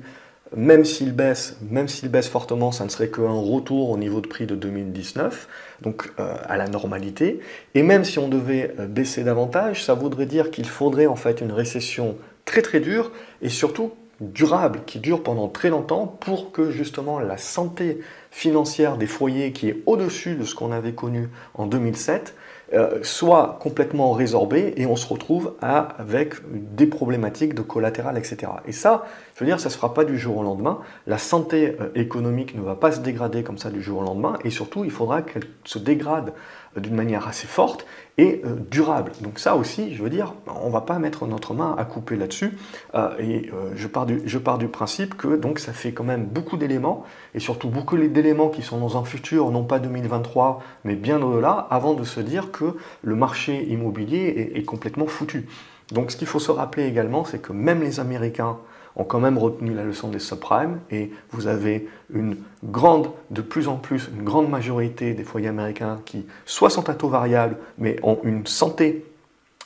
même 0.56 0.84
s'il 0.84 1.14
baisse, 1.14 1.58
même 1.70 1.88
s'il 1.88 2.10
baisse 2.10 2.28
fortement, 2.28 2.72
ça 2.72 2.84
ne 2.84 2.90
serait 2.90 3.10
qu'un 3.10 3.32
retour 3.32 3.90
au 3.90 3.98
niveau 3.98 4.20
de 4.20 4.28
prix 4.28 4.46
de 4.46 4.56
2019, 4.56 5.48
donc 5.82 6.12
euh, 6.20 6.36
à 6.44 6.58
la 6.58 6.68
normalité. 6.68 7.40
Et 7.74 7.84
même 7.84 8.04
si 8.04 8.20
on 8.20 8.28
devait 8.28 8.76
euh, 8.80 8.86
baisser 8.86 9.24
davantage, 9.24 9.84
ça 9.86 9.94
voudrait 9.94 10.26
dire 10.26 10.52
qu'il 10.52 10.68
faudrait 10.68 11.08
en 11.08 11.16
fait 11.16 11.42
une 11.42 11.52
récession 11.52 12.18
très 12.46 12.62
très 12.62 12.80
dure 12.80 13.12
et 13.42 13.50
surtout 13.50 13.94
durable, 14.22 14.82
qui 14.86 15.00
dure 15.00 15.24
pendant 15.24 15.48
très 15.48 15.70
longtemps 15.70 16.08
pour 16.08 16.52
que 16.52 16.72
justement 16.72 17.20
la 17.20 17.38
santé 17.38 18.00
financière 18.30 18.98
des 18.98 19.08
foyers 19.08 19.52
qui 19.52 19.68
est 19.68 19.84
au-dessus 19.86 20.36
de 20.36 20.44
ce 20.44 20.56
qu'on 20.56 20.72
avait 20.72 20.94
connu 20.94 21.30
en 21.56 21.66
2007 21.66 22.36
euh, 22.74 23.00
soit 23.04 23.58
complètement 23.60 24.14
résorbée 24.14 24.74
et 24.78 24.86
on 24.86 24.96
se 24.96 25.06
retrouve 25.06 25.56
avec 25.62 26.36
des 26.50 26.86
problématiques 26.86 27.54
de 27.54 27.62
collatéral, 27.62 28.18
etc. 28.18 28.50
Et 28.66 28.72
ça, 28.72 29.04
je 29.36 29.42
veux 29.42 29.46
dire, 29.46 29.60
ça 29.60 29.68
ne 29.68 29.74
se 29.74 29.76
fera 29.76 29.94
pas 29.94 30.06
du 30.06 30.18
jour 30.18 30.38
au 30.38 30.44
lendemain. 30.44 30.80
La 31.06 31.18
santé 31.18 31.76
euh, 31.82 31.90
économique 31.96 32.56
ne 32.56 32.62
va 32.62 32.76
pas 32.76 32.94
se 32.94 33.02
dégrader 33.02 33.44
comme 33.44 33.58
ça 33.58 33.72
du 33.72 33.82
jour 33.82 34.00
au 34.00 34.04
lendemain 34.04 34.40
et 34.46 34.50
surtout, 34.52 34.86
il 34.86 34.92
faudra 34.92 35.22
qu'elle 35.22 35.44
se 35.66 35.80
dégrade 35.80 36.32
d'une 36.78 36.96
manière 36.96 37.28
assez 37.28 37.46
forte 37.48 37.86
et 38.18 38.42
euh, 38.46 38.56
durable. 38.70 39.12
Donc 39.22 39.40
ça 39.40 39.56
aussi, 39.56 39.96
je 39.96 40.04
veux 40.04 40.10
dire, 40.10 40.34
on 40.62 40.68
ne 40.68 40.72
va 40.72 40.82
pas 40.82 41.00
mettre 41.00 41.26
notre 41.26 41.54
main 41.54 41.76
à 41.78 41.86
couper 41.86 42.16
là-dessus. 42.16 42.58
Euh, 42.96 43.18
et 43.20 43.50
euh, 43.54 43.72
je, 43.76 43.88
pars 43.88 44.06
du, 44.06 44.22
je 44.26 44.38
pars 44.38 44.58
du 44.58 44.68
principe 44.68 45.16
que 45.16 45.36
donc 45.36 45.60
ça 45.60 45.74
fait 45.74 45.92
quand 45.92 46.04
même 46.04 46.26
beaucoup 46.26 46.58
d'éléments, 46.58 47.04
et 47.34 47.40
surtout 47.40 47.70
beaucoup 47.70 47.98
d'éléments 47.98 48.50
qui 48.50 48.62
sont 48.62 48.80
dans 48.80 48.98
un 48.98 49.04
futur, 49.04 49.52
non 49.52 49.64
pas 49.64 49.80
2023, 49.80 50.62
mais 50.84 50.96
bien 50.96 51.22
au-delà, 51.22 51.68
avant 51.70 51.94
de 51.94 52.04
se 52.04 52.20
dire 52.20 52.52
que 52.52 52.76
le 53.02 53.16
marché 53.16 53.66
immobilier 53.70 54.52
est 54.56 54.64
complètement 54.64 55.08
foutu. 55.08 55.48
Donc 55.92 56.12
ce 56.12 56.18
qu'il 56.18 56.28
faut 56.28 56.40
se 56.40 56.52
rappeler 56.52 56.86
également, 56.86 57.26
c'est 57.26 57.42
que 57.42 57.52
même 57.52 57.82
les 57.82 58.00
Américains 58.00 58.58
ont 58.96 59.04
quand 59.04 59.20
même 59.20 59.38
retenu 59.38 59.74
la 59.74 59.84
leçon 59.84 60.10
des 60.10 60.20
subprimes 60.20 60.80
et 60.90 61.12
vous 61.32 61.48
avez 61.48 61.88
une 62.14 62.38
grande, 62.64 63.10
de 63.30 63.42
plus 63.42 63.68
en 63.68 63.76
plus, 63.76 64.10
une 64.16 64.24
grande 64.24 64.50
majorité 64.50 65.14
des 65.14 65.24
foyers 65.24 65.48
américains 65.48 66.00
qui 66.06 66.26
soit 66.46 66.70
sont 66.70 66.90
à 66.90 66.94
taux 66.94 67.10
variable 67.10 67.58
mais 67.78 67.98
ont 68.04 68.20
une 68.24 68.46
santé 68.46 69.06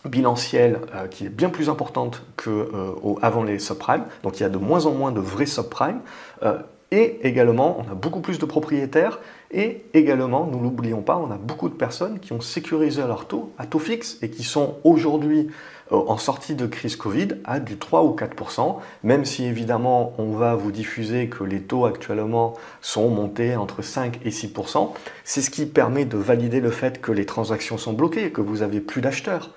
bilancielle 0.06 0.80
euh, 0.94 1.08
qui 1.08 1.26
est 1.26 1.30
bien 1.30 1.50
plus 1.50 1.70
importante 1.70 2.24
qu'avant 2.38 3.44
euh, 3.44 3.46
les 3.46 3.60
subprimes. 3.60 4.06
Donc 4.24 4.40
il 4.40 4.44
y 4.44 4.46
a 4.46 4.50
de 4.50 4.58
moins 4.58 4.86
en 4.86 4.92
moins 4.92 5.12
de 5.12 5.20
vrais 5.20 5.46
subprimes. 5.46 6.02
Euh, 6.44 6.60
et 6.92 7.28
également, 7.28 7.78
on 7.80 7.92
a 7.92 7.96
beaucoup 7.96 8.22
plus 8.22 8.40
de 8.40 8.46
propriétaires. 8.46 9.20
Et 9.52 9.84
également, 9.94 10.48
nous 10.52 10.60
l'oublions 10.60 11.02
pas, 11.02 11.18
on 11.18 11.32
a 11.32 11.38
beaucoup 11.38 11.68
de 11.68 11.74
personnes 11.74 12.20
qui 12.20 12.32
ont 12.32 12.42
sécurisé 12.42 13.02
leur 13.02 13.28
taux 13.28 13.52
à 13.58 13.66
taux 13.66 13.80
fixe 13.80 14.18
et 14.22 14.30
qui 14.30 14.44
sont 14.44 14.76
aujourd'hui 14.84 15.50
en 15.92 16.18
sortie 16.18 16.56
de 16.56 16.66
crise 16.66 16.96
Covid 16.96 17.30
à 17.44 17.60
du 17.60 17.78
3 17.78 18.04
ou 18.04 18.16
4%, 18.16 18.78
même 19.04 19.26
si 19.26 19.46
évidemment 19.46 20.14
on 20.18 20.32
va 20.32 20.56
vous 20.56 20.72
diffuser 20.72 21.28
que 21.28 21.44
les 21.44 21.62
taux 21.62 21.86
actuellement 21.86 22.56
sont 22.82 23.10
montés 23.10 23.56
entre 23.56 23.82
5 23.82 24.20
et 24.26 24.30
6%. 24.30 24.92
C'est 25.24 25.42
ce 25.42 25.50
qui 25.50 25.66
permet 25.66 26.06
de 26.06 26.18
valider 26.18 26.60
le 26.60 26.72
fait 26.72 27.02
que 27.02 27.12
les 27.12 27.26
transactions 27.26 27.78
sont 27.78 27.94
bloquées, 27.94 28.32
que 28.32 28.42
vous 28.42 28.64
avez 28.64 28.80
plus 28.80 29.02
d'acheteurs. 29.02 29.52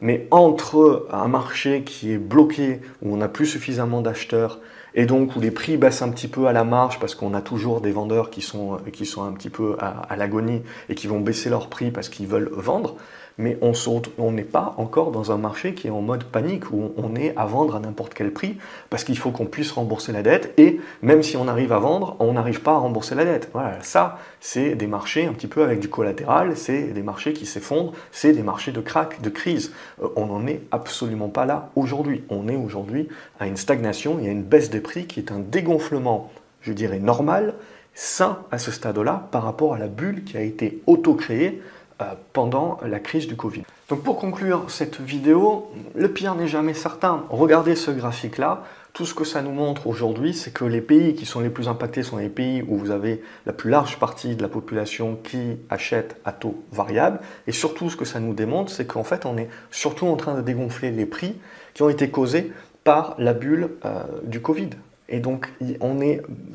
Mais 0.00 0.28
entre 0.30 1.08
un 1.10 1.28
marché 1.28 1.82
qui 1.82 2.12
est 2.12 2.18
bloqué, 2.18 2.80
où 3.02 3.14
on 3.14 3.16
n'a 3.16 3.28
plus 3.28 3.46
suffisamment 3.46 4.02
d'acheteurs, 4.02 4.60
et 4.94 5.04
donc 5.04 5.36
où 5.36 5.40
les 5.40 5.50
prix 5.50 5.76
baissent 5.76 6.02
un 6.02 6.10
petit 6.10 6.28
peu 6.28 6.46
à 6.46 6.52
la 6.52 6.64
marge 6.64 6.98
parce 6.98 7.14
qu'on 7.14 7.34
a 7.34 7.42
toujours 7.42 7.82
des 7.82 7.92
vendeurs 7.92 8.30
qui 8.30 8.40
sont, 8.40 8.78
qui 8.92 9.04
sont 9.04 9.24
un 9.24 9.32
petit 9.32 9.50
peu 9.50 9.76
à, 9.78 9.88
à 9.88 10.16
l'agonie 10.16 10.62
et 10.88 10.94
qui 10.94 11.06
vont 11.06 11.20
baisser 11.20 11.50
leur 11.50 11.68
prix 11.68 11.90
parce 11.90 12.08
qu'ils 12.08 12.26
veulent 12.26 12.50
vendre, 12.52 12.96
mais 13.38 13.58
on 13.60 14.32
n'est 14.32 14.42
pas 14.42 14.74
encore 14.78 15.10
dans 15.10 15.32
un 15.32 15.36
marché 15.36 15.74
qui 15.74 15.88
est 15.88 15.90
en 15.90 16.00
mode 16.00 16.24
panique, 16.24 16.70
où 16.70 16.92
on 16.96 17.14
est 17.14 17.34
à 17.36 17.44
vendre 17.46 17.76
à 17.76 17.80
n'importe 17.80 18.14
quel 18.14 18.32
prix, 18.32 18.56
parce 18.90 19.04
qu'il 19.04 19.18
faut 19.18 19.30
qu'on 19.30 19.46
puisse 19.46 19.72
rembourser 19.72 20.12
la 20.12 20.22
dette, 20.22 20.54
et 20.58 20.80
même 21.02 21.22
si 21.22 21.36
on 21.36 21.48
arrive 21.48 21.72
à 21.72 21.78
vendre, 21.78 22.16
on 22.18 22.32
n'arrive 22.32 22.62
pas 22.62 22.72
à 22.72 22.78
rembourser 22.78 23.14
la 23.14 23.24
dette. 23.24 23.50
Voilà, 23.52 23.82
ça, 23.82 24.18
c'est 24.40 24.74
des 24.74 24.86
marchés 24.86 25.26
un 25.26 25.32
petit 25.32 25.46
peu 25.48 25.62
avec 25.62 25.80
du 25.80 25.88
collatéral, 25.88 26.56
c'est 26.56 26.84
des 26.84 27.02
marchés 27.02 27.32
qui 27.32 27.46
s'effondrent, 27.46 27.92
c'est 28.10 28.32
des 28.32 28.42
marchés 28.42 28.72
de 28.72 28.80
crack, 28.80 29.20
de 29.20 29.30
crise. 29.30 29.72
Euh, 30.02 30.08
on 30.16 30.26
n'en 30.26 30.46
est 30.46 30.62
absolument 30.70 31.28
pas 31.28 31.44
là 31.44 31.70
aujourd'hui. 31.76 32.24
On 32.30 32.48
est 32.48 32.56
aujourd'hui 32.56 33.08
à 33.38 33.46
une 33.46 33.56
stagnation, 33.56 34.16
il 34.18 34.24
y 34.24 34.28
a 34.28 34.32
une 34.32 34.42
baisse 34.42 34.70
des 34.70 34.80
prix 34.80 35.06
qui 35.06 35.20
est 35.20 35.30
un 35.30 35.38
dégonflement, 35.38 36.30
je 36.62 36.72
dirais, 36.72 36.98
normal, 36.98 37.54
sain 37.94 38.40
à 38.50 38.58
ce 38.58 38.70
stade-là, 38.70 39.28
par 39.30 39.42
rapport 39.42 39.74
à 39.74 39.78
la 39.78 39.88
bulle 39.88 40.24
qui 40.24 40.36
a 40.36 40.42
été 40.42 40.82
auto-créée 40.86 41.60
pendant 42.32 42.78
la 42.84 43.00
crise 43.00 43.26
du 43.26 43.36
Covid. 43.36 43.62
Donc 43.88 44.02
pour 44.02 44.18
conclure 44.18 44.64
cette 44.68 45.00
vidéo, 45.00 45.70
le 45.94 46.10
pire 46.12 46.34
n'est 46.34 46.48
jamais 46.48 46.74
certain. 46.74 47.24
Regardez 47.30 47.76
ce 47.76 47.90
graphique-là. 47.90 48.64
Tout 48.92 49.04
ce 49.04 49.14
que 49.14 49.24
ça 49.24 49.42
nous 49.42 49.52
montre 49.52 49.86
aujourd'hui, 49.86 50.32
c'est 50.32 50.52
que 50.52 50.64
les 50.64 50.80
pays 50.80 51.14
qui 51.14 51.26
sont 51.26 51.40
les 51.40 51.50
plus 51.50 51.68
impactés 51.68 52.02
sont 52.02 52.16
les 52.16 52.30
pays 52.30 52.64
où 52.66 52.76
vous 52.78 52.90
avez 52.90 53.22
la 53.44 53.52
plus 53.52 53.70
large 53.70 53.98
partie 53.98 54.36
de 54.36 54.42
la 54.42 54.48
population 54.48 55.18
qui 55.22 55.58
achète 55.68 56.18
à 56.24 56.32
taux 56.32 56.64
variable. 56.72 57.20
Et 57.46 57.52
surtout, 57.52 57.90
ce 57.90 57.96
que 57.96 58.06
ça 58.06 58.20
nous 58.20 58.32
démontre, 58.32 58.72
c'est 58.72 58.86
qu'en 58.86 59.04
fait, 59.04 59.26
on 59.26 59.36
est 59.36 59.50
surtout 59.70 60.06
en 60.06 60.16
train 60.16 60.34
de 60.34 60.40
dégonfler 60.40 60.90
les 60.90 61.04
prix 61.04 61.36
qui 61.74 61.82
ont 61.82 61.90
été 61.90 62.08
causés 62.08 62.52
par 62.84 63.14
la 63.18 63.34
bulle 63.34 63.70
euh, 63.84 64.02
du 64.24 64.40
Covid. 64.40 64.70
Et 65.08 65.20
donc, 65.20 65.52
il 65.60 65.78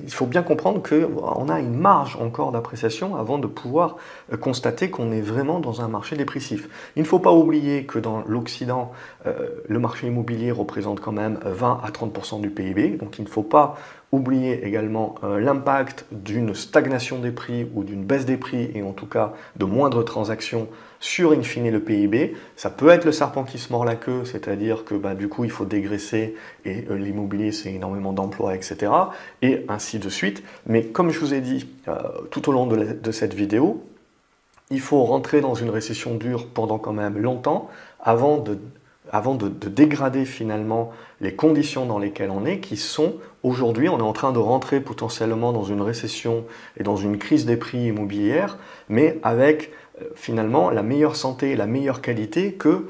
faut 0.09 0.25
bien 0.25 0.43
comprendre 0.43 0.81
qu'on 0.83 1.49
a 1.49 1.59
une 1.59 1.77
marge 1.77 2.17
encore 2.17 2.51
d'appréciation 2.51 3.15
avant 3.15 3.37
de 3.37 3.47
pouvoir 3.47 3.95
euh, 4.33 4.37
constater 4.37 4.89
qu'on 4.89 5.11
est 5.11 5.21
vraiment 5.21 5.59
dans 5.59 5.81
un 5.81 5.87
marché 5.87 6.17
dépressif. 6.17 6.67
Il 6.97 7.03
ne 7.03 7.07
faut 7.07 7.19
pas 7.19 7.31
oublier 7.31 7.85
que 7.85 7.97
dans 7.97 8.23
l'Occident, 8.27 8.91
euh, 9.25 9.47
le 9.67 9.79
marché 9.79 10.07
immobilier 10.07 10.51
représente 10.51 10.99
quand 10.99 11.13
même 11.13 11.39
20 11.45 11.79
à 11.81 11.89
30% 11.91 12.41
du 12.41 12.49
PIB. 12.49 12.97
Donc, 12.97 13.19
il 13.19 13.23
ne 13.23 13.29
faut 13.29 13.43
pas 13.43 13.77
oublier 14.11 14.65
également 14.65 15.15
euh, 15.23 15.39
l'impact 15.39 16.05
d'une 16.11 16.53
stagnation 16.53 17.19
des 17.19 17.31
prix 17.31 17.65
ou 17.73 17.83
d'une 17.83 18.03
baisse 18.03 18.25
des 18.25 18.37
prix 18.37 18.69
et 18.75 18.83
en 18.83 18.91
tout 18.91 19.05
cas 19.05 19.33
de 19.55 19.63
moindres 19.63 20.03
transactions 20.03 20.67
sur 21.01 21.33
in 21.33 21.41
fine 21.41 21.69
le 21.69 21.81
PIB. 21.81 22.37
Ça 22.55 22.69
peut 22.69 22.87
être 22.89 23.03
le 23.03 23.11
serpent 23.11 23.43
qui 23.43 23.57
se 23.57 23.73
mord 23.73 23.83
la 23.83 23.95
queue, 23.95 24.23
c'est-à-dire 24.23 24.85
que 24.85 24.95
bah, 24.95 25.15
du 25.15 25.27
coup 25.27 25.43
il 25.43 25.51
faut 25.51 25.65
dégraisser 25.65 26.35
et 26.63 26.85
euh, 26.89 26.97
l'immobilier 26.97 27.51
c'est 27.51 27.73
énormément 27.73 28.13
d'emplois, 28.13 28.55
etc. 28.55 28.93
Et 29.41 29.65
ainsi 29.67 29.99
de 29.99 30.07
suite. 30.07 30.43
Mais 30.67 30.85
comme 30.85 31.09
je 31.09 31.19
vous 31.19 31.33
ai 31.33 31.41
dit 31.41 31.67
euh, 31.89 31.95
tout 32.29 32.47
au 32.47 32.53
long 32.53 32.67
de, 32.67 33.11
cette 33.11 33.33
vidéo, 33.33 33.83
il 34.69 34.79
faut 34.79 35.03
rentrer 35.03 35.41
dans 35.41 35.55
une 35.55 35.69
récession 35.69 36.15
dure 36.15 36.47
pendant 36.47 36.77
quand 36.77 36.93
même 36.93 37.17
longtemps 37.17 37.69
avant 37.99 38.37
de 38.37 38.57
de, 39.13 39.69
dégrader 39.69 40.25
finalement 40.25 40.91
les 41.19 41.35
conditions 41.35 41.85
dans 41.85 41.99
lesquelles 41.99 42.29
on 42.31 42.45
est, 42.45 42.59
qui 42.59 42.77
sont 42.77 43.15
aujourd'hui, 43.43 43.89
on 43.89 43.97
est 43.97 44.03
en 44.03 44.13
train 44.13 44.31
de 44.31 44.39
rentrer 44.39 44.79
potentiellement 44.79 45.51
dans 45.51 45.63
une 45.63 45.81
récession 45.81 46.45
et 46.77 46.83
dans 46.83 46.95
une 46.95 47.17
crise 47.17 47.45
des 47.45 47.57
prix 47.57 47.87
immobilières, 47.87 48.57
mais 48.89 49.19
avec 49.23 49.71
finalement 50.15 50.69
la 50.69 50.83
meilleure 50.83 51.15
santé 51.15 51.55
la 51.55 51.67
meilleure 51.67 52.01
qualité 52.01 52.53
que 52.53 52.87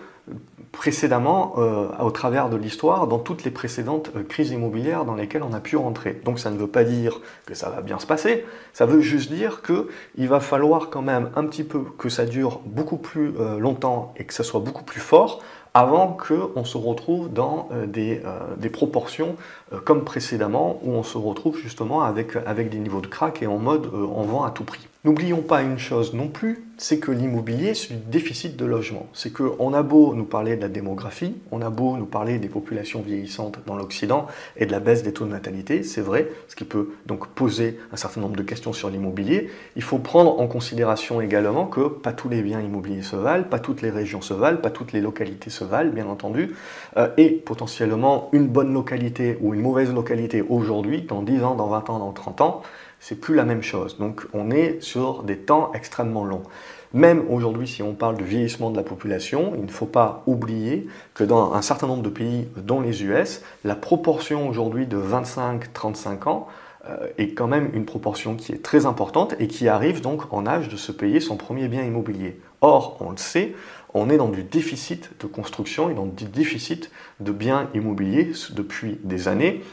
précédemment 0.71 1.55
euh, 1.57 1.87
au 1.99 2.11
travers 2.11 2.49
de 2.49 2.55
l'histoire 2.55 3.07
dans 3.07 3.19
toutes 3.19 3.43
les 3.43 3.51
précédentes 3.51 4.11
euh, 4.15 4.23
crises 4.23 4.51
immobilières 4.51 5.05
dans 5.05 5.15
lesquelles 5.15 5.43
on 5.43 5.53
a 5.53 5.59
pu 5.59 5.75
rentrer. 5.75 6.21
Donc 6.23 6.39
ça 6.39 6.49
ne 6.49 6.57
veut 6.57 6.67
pas 6.67 6.83
dire 6.83 7.19
que 7.45 7.53
ça 7.53 7.69
va 7.69 7.81
bien 7.81 7.99
se 7.99 8.07
passer, 8.07 8.45
ça 8.73 8.85
veut 8.85 9.01
juste 9.01 9.31
dire 9.31 9.61
qu'il 9.61 10.27
va 10.27 10.39
falloir 10.39 10.89
quand 10.89 11.01
même 11.01 11.29
un 11.35 11.45
petit 11.45 11.63
peu 11.63 11.83
que 11.97 12.09
ça 12.09 12.25
dure 12.25 12.61
beaucoup 12.65 12.97
plus 12.97 13.33
euh, 13.39 13.59
longtemps 13.59 14.13
et 14.17 14.23
que 14.23 14.33
ça 14.33 14.43
soit 14.43 14.61
beaucoup 14.61 14.83
plus 14.83 15.01
fort 15.01 15.41
avant 15.73 16.07
qu'on 16.07 16.65
se 16.65 16.77
retrouve 16.77 17.31
dans 17.31 17.69
des, 17.87 18.21
des, 18.57 18.69
proportions 18.69 19.37
comme 19.85 20.03
précédemment 20.03 20.81
où 20.83 20.91
on 20.91 21.03
se 21.03 21.17
retrouve 21.17 21.57
justement 21.57 22.01
avec, 22.01 22.35
avec 22.45 22.69
des 22.69 22.77
niveaux 22.77 22.99
de 22.99 23.07
crack 23.07 23.41
et 23.41 23.47
en 23.47 23.57
mode 23.57 23.89
on 23.93 24.23
vend 24.23 24.43
à 24.43 24.51
tout 24.51 24.65
prix. 24.65 24.85
N'oublions 25.05 25.41
pas 25.41 25.61
une 25.61 25.79
chose 25.79 26.13
non 26.13 26.27
plus, 26.27 26.65
c'est 26.81 26.97
que 26.97 27.11
l'immobilier, 27.11 27.75
c'est 27.75 27.93
du 27.93 28.09
déficit 28.09 28.57
de 28.57 28.65
logement. 28.65 29.05
C'est 29.13 29.31
qu'on 29.31 29.73
a 29.75 29.83
beau 29.83 30.15
nous 30.15 30.25
parler 30.25 30.55
de 30.55 30.61
la 30.61 30.67
démographie, 30.67 31.35
on 31.51 31.61
a 31.61 31.69
beau 31.69 31.95
nous 31.95 32.07
parler 32.07 32.39
des 32.39 32.47
populations 32.47 33.01
vieillissantes 33.01 33.59
dans 33.67 33.75
l'Occident 33.75 34.25
et 34.57 34.65
de 34.65 34.71
la 34.71 34.79
baisse 34.79 35.03
des 35.03 35.13
taux 35.13 35.25
de 35.25 35.29
natalité, 35.29 35.83
c'est 35.83 36.01
vrai, 36.01 36.27
ce 36.47 36.55
qui 36.55 36.63
peut 36.63 36.89
donc 37.05 37.27
poser 37.27 37.79
un 37.93 37.97
certain 37.97 38.19
nombre 38.19 38.35
de 38.35 38.41
questions 38.41 38.73
sur 38.73 38.89
l'immobilier. 38.89 39.51
Il 39.75 39.83
faut 39.83 39.99
prendre 39.99 40.39
en 40.39 40.47
considération 40.47 41.21
également 41.21 41.67
que 41.67 41.81
pas 41.87 42.13
tous 42.13 42.29
les 42.29 42.41
biens 42.41 42.61
immobiliers 42.61 43.03
se 43.03 43.15
valent, 43.15 43.43
pas 43.43 43.59
toutes 43.59 43.83
les 43.83 43.91
régions 43.91 44.21
se 44.21 44.33
valent, 44.33 44.57
pas 44.57 44.71
toutes 44.71 44.91
les 44.91 45.01
localités 45.01 45.51
se 45.51 45.63
valent, 45.63 45.91
bien 45.91 46.07
entendu, 46.07 46.55
euh, 46.97 47.09
et 47.17 47.29
potentiellement 47.29 48.29
une 48.31 48.47
bonne 48.47 48.73
localité 48.73 49.37
ou 49.39 49.53
une 49.53 49.61
mauvaise 49.61 49.93
localité 49.93 50.41
aujourd'hui, 50.41 51.03
dans 51.03 51.21
10 51.21 51.43
ans, 51.43 51.53
dans 51.53 51.67
20 51.67 51.91
ans, 51.91 51.99
dans 51.99 52.11
30 52.11 52.41
ans, 52.41 52.63
c'est 53.01 53.19
plus 53.19 53.35
la 53.35 53.43
même 53.43 53.63
chose. 53.63 53.97
Donc 53.97 54.25
on 54.33 54.49
est 54.51 54.81
sur 54.81 55.23
des 55.23 55.37
temps 55.37 55.71
extrêmement 55.73 56.23
longs. 56.23 56.43
Même 56.93 57.23
aujourd'hui, 57.29 57.67
si 57.67 57.81
on 57.83 57.93
parle 57.93 58.17
de 58.17 58.23
vieillissement 58.23 58.69
de 58.69 58.77
la 58.77 58.83
population, 58.83 59.53
il 59.55 59.65
ne 59.65 59.71
faut 59.71 59.85
pas 59.85 60.23
oublier 60.27 60.87
que 61.13 61.23
dans 61.23 61.53
un 61.53 61.61
certain 61.61 61.87
nombre 61.87 62.03
de 62.03 62.09
pays, 62.09 62.47
dont 62.57 62.81
les 62.81 63.03
US, 63.03 63.41
la 63.63 63.75
proportion 63.75 64.47
aujourd'hui 64.47 64.87
de 64.87 64.97
25-35 64.97 66.27
ans 66.27 66.47
euh, 66.89 67.07
est 67.17 67.29
quand 67.29 67.47
même 67.47 67.69
une 67.73 67.85
proportion 67.85 68.35
qui 68.35 68.51
est 68.51 68.61
très 68.61 68.85
importante 68.85 69.35
et 69.39 69.47
qui 69.47 69.67
arrive 69.67 70.01
donc 70.01 70.31
en 70.33 70.45
âge 70.45 70.67
de 70.67 70.75
se 70.75 70.91
payer 70.91 71.19
son 71.21 71.37
premier 71.37 71.69
bien 71.69 71.83
immobilier. 71.83 72.39
Or, 72.59 72.97
on 72.99 73.11
le 73.11 73.17
sait, 73.17 73.55
on 73.93 74.09
est 74.09 74.17
dans 74.17 74.29
du 74.29 74.43
déficit 74.43 75.11
de 75.19 75.27
construction 75.27 75.89
et 75.89 75.93
dans 75.93 76.05
du 76.05 76.25
déficit 76.25 76.91
de 77.19 77.31
biens 77.31 77.69
immobiliers 77.73 78.33
depuis 78.51 78.99
des 79.03 79.27
années. 79.27 79.63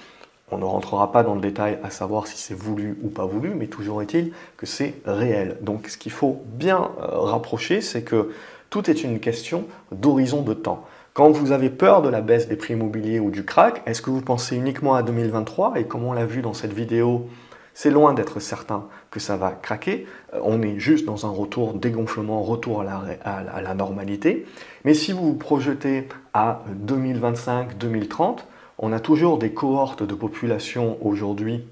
On 0.51 0.59
ne 0.59 0.65
rentrera 0.65 1.13
pas 1.13 1.23
dans 1.23 1.35
le 1.35 1.41
détail 1.41 1.79
à 1.83 1.91
savoir 1.91 2.27
si 2.27 2.39
c'est 2.39 2.55
voulu 2.55 2.99
ou 3.03 3.09
pas 3.09 3.27
voulu, 3.27 3.51
mais 3.51 3.67
toujours 3.67 4.01
est-il 4.03 4.33
que 4.57 4.67
c'est 4.67 4.95
réel. 5.05 5.59
Donc 5.61 5.89
ce 5.89 5.99
qu'il 5.99 6.13
faut 6.13 6.43
bien 6.47 6.91
euh, 7.01 7.19
rapprocher, 7.21 7.81
c'est 7.81 8.03
que 8.03 8.31
tout 8.71 8.91
est 8.91 9.03
une 9.03 9.21
question 9.21 9.65
d'horizon 9.93 10.43
de 10.43 10.55
temps. 10.55 10.87
Quand 11.15 11.31
vous 11.31 11.53
avez 11.53 11.71
peur 11.71 12.01
de 12.01 12.09
la 12.09 12.21
baisse 12.21 12.49
des 12.49 12.57
prix 12.57 12.75
immobiliers 12.75 13.19
ou 13.19 13.31
du 13.31 13.45
crack, 13.45 13.83
est-ce 13.87 14.01
que 14.01 14.11
vous 14.11 14.21
pensez 14.21 14.57
uniquement 14.57 14.95
à 14.95 15.03
2023 15.03 15.75
Et 15.77 15.85
comme 15.85 16.05
on 16.05 16.13
l'a 16.13 16.27
vu 16.27 16.43
dans 16.43 16.55
cette 16.55 16.73
vidéo, 16.73 17.29
c'est 17.75 17.91
loin 17.91 18.13
d'être 18.13 18.41
certain 18.41 18.87
que 19.11 19.21
ça 19.21 19.37
va 19.37 19.53
craquer. 19.53 20.07
Euh, 20.35 20.41
on 20.43 20.63
est 20.63 20.79
juste 20.79 21.07
dans 21.07 21.27
un 21.27 21.31
retour 21.31 21.75
dégonflement, 21.75 22.43
retour 22.43 22.81
à 22.81 23.63
la, 23.63 23.75
normalité. 23.75 24.47
Mais 24.85 24.95
si 24.95 25.13
vous 25.13 25.29
vous 25.29 25.35
projetez 25.35 26.09
à 26.35 26.63
2025-2030, 26.87 28.39
on 28.79 28.93
a 28.93 29.01
toujours 29.01 29.39
des 29.39 29.51
cohortes 29.51 30.03
de 30.03 30.15
population 30.15 30.99
aujourd'hui 31.01 31.65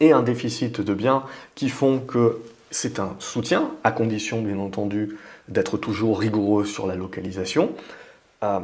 et 0.00 0.12
un 0.12 0.22
déficit 0.22 0.80
de 0.80 0.94
biens 0.94 1.24
qui 1.54 1.68
font 1.68 1.98
que 1.98 2.40
c'est 2.70 2.98
un 2.98 3.16
soutien, 3.18 3.70
à 3.84 3.92
condition 3.92 4.42
bien 4.42 4.58
entendu 4.58 5.16
d'être 5.48 5.78
toujours 5.78 6.18
rigoureux 6.18 6.64
sur 6.64 6.86
la 6.86 6.94
localisation. 6.94 7.70
Euh, 8.42 8.60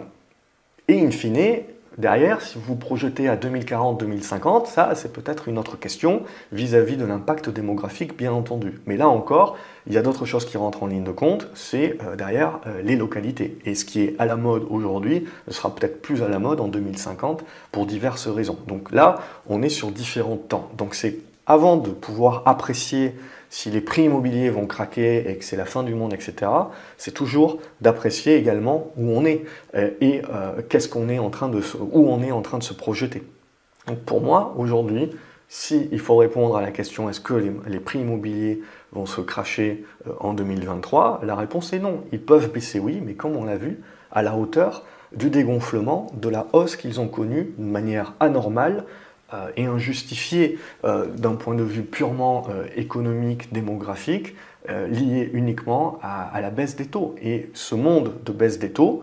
et 0.88 1.00
in 1.00 1.10
fine, 1.10 1.62
Derrière, 1.98 2.40
si 2.40 2.58
vous 2.58 2.74
projetez 2.74 3.28
à 3.28 3.36
2040-2050, 3.36 4.66
ça 4.66 4.94
c'est 4.94 5.12
peut-être 5.12 5.48
une 5.48 5.58
autre 5.58 5.78
question 5.78 6.22
vis-à-vis 6.50 6.96
de 6.96 7.04
l'impact 7.04 7.50
démographique, 7.50 8.16
bien 8.16 8.32
entendu. 8.32 8.80
Mais 8.86 8.96
là 8.96 9.08
encore, 9.08 9.58
il 9.86 9.92
y 9.92 9.98
a 9.98 10.02
d'autres 10.02 10.24
choses 10.24 10.46
qui 10.46 10.56
rentrent 10.56 10.82
en 10.82 10.86
ligne 10.86 11.04
de 11.04 11.10
compte, 11.10 11.48
c'est 11.54 11.98
euh, 12.02 12.16
derrière 12.16 12.60
euh, 12.66 12.80
les 12.82 12.96
localités. 12.96 13.58
Et 13.66 13.74
ce 13.74 13.84
qui 13.84 14.00
est 14.00 14.16
à 14.18 14.24
la 14.24 14.36
mode 14.36 14.64
aujourd'hui 14.70 15.26
ne 15.46 15.52
sera 15.52 15.74
peut-être 15.74 16.00
plus 16.00 16.22
à 16.22 16.28
la 16.28 16.38
mode 16.38 16.60
en 16.60 16.68
2050 16.68 17.44
pour 17.70 17.84
diverses 17.84 18.26
raisons. 18.26 18.58
Donc 18.68 18.90
là, 18.90 19.18
on 19.48 19.62
est 19.62 19.68
sur 19.68 19.90
différents 19.90 20.36
temps. 20.36 20.70
Donc 20.78 20.94
c'est 20.94 21.18
avant 21.46 21.76
de 21.76 21.90
pouvoir 21.90 22.42
apprécier 22.46 23.14
si 23.52 23.70
les 23.70 23.82
prix 23.82 24.04
immobiliers 24.04 24.48
vont 24.48 24.66
craquer 24.66 25.30
et 25.30 25.36
que 25.36 25.44
c'est 25.44 25.58
la 25.58 25.66
fin 25.66 25.82
du 25.82 25.94
monde, 25.94 26.14
etc., 26.14 26.50
c'est 26.96 27.12
toujours 27.12 27.60
d'apprécier 27.82 28.36
également 28.36 28.90
où 28.96 29.10
on 29.10 29.26
est 29.26 29.44
euh, 29.74 29.90
et 30.00 30.22
euh, 30.30 30.62
qu'est-ce 30.70 30.88
qu'on 30.88 31.10
est 31.10 31.18
en 31.18 31.28
train 31.28 31.50
de 31.50 31.60
où 31.78 32.08
on 32.08 32.22
est 32.22 32.32
en 32.32 32.40
train 32.40 32.56
de 32.56 32.62
se 32.62 32.72
projeter. 32.72 33.22
Donc 33.88 33.98
pour 33.98 34.22
moi, 34.22 34.54
aujourd'hui, 34.56 35.10
s'il 35.48 35.98
faut 36.00 36.16
répondre 36.16 36.56
à 36.56 36.62
la 36.62 36.70
question 36.70 37.10
est-ce 37.10 37.20
que 37.20 37.34
les, 37.66 37.78
prix 37.78 37.98
immobiliers 37.98 38.62
vont 38.92 39.04
se 39.04 39.20
cracher 39.20 39.84
euh, 40.06 40.12
en 40.20 40.32
2023, 40.32 41.20
la 41.22 41.36
réponse 41.36 41.74
est 41.74 41.78
non. 41.78 42.04
Ils 42.10 42.22
peuvent 42.22 42.50
baisser, 42.50 42.78
oui, 42.78 43.02
mais 43.04 43.12
comme 43.12 43.36
on 43.36 43.44
l'a 43.44 43.58
vu, 43.58 43.80
à 44.12 44.22
la 44.22 44.34
hauteur 44.34 44.82
du 45.14 45.28
dégonflement, 45.28 46.06
de 46.14 46.30
la 46.30 46.46
hausse 46.54 46.76
qu'ils 46.76 47.00
ont 47.00 47.08
connue 47.08 47.52
de 47.58 47.64
manière 47.64 48.14
anormale 48.18 48.86
et 49.56 49.64
injustifié 49.64 50.58
euh, 50.84 51.06
d'un 51.06 51.34
point 51.34 51.54
de 51.54 51.62
vue 51.62 51.82
purement 51.82 52.46
euh, 52.48 52.66
économique, 52.76 53.52
démographique, 53.52 54.34
lié 54.68 55.28
uniquement 55.32 55.98
à, 56.02 56.40
la 56.40 56.50
baisse 56.50 56.76
des 56.76 56.86
taux. 56.86 57.16
Et 57.20 57.50
ce 57.52 57.74
monde 57.74 58.12
de 58.24 58.30
baisse 58.30 58.60
des 58.60 58.70
taux, 58.70 59.02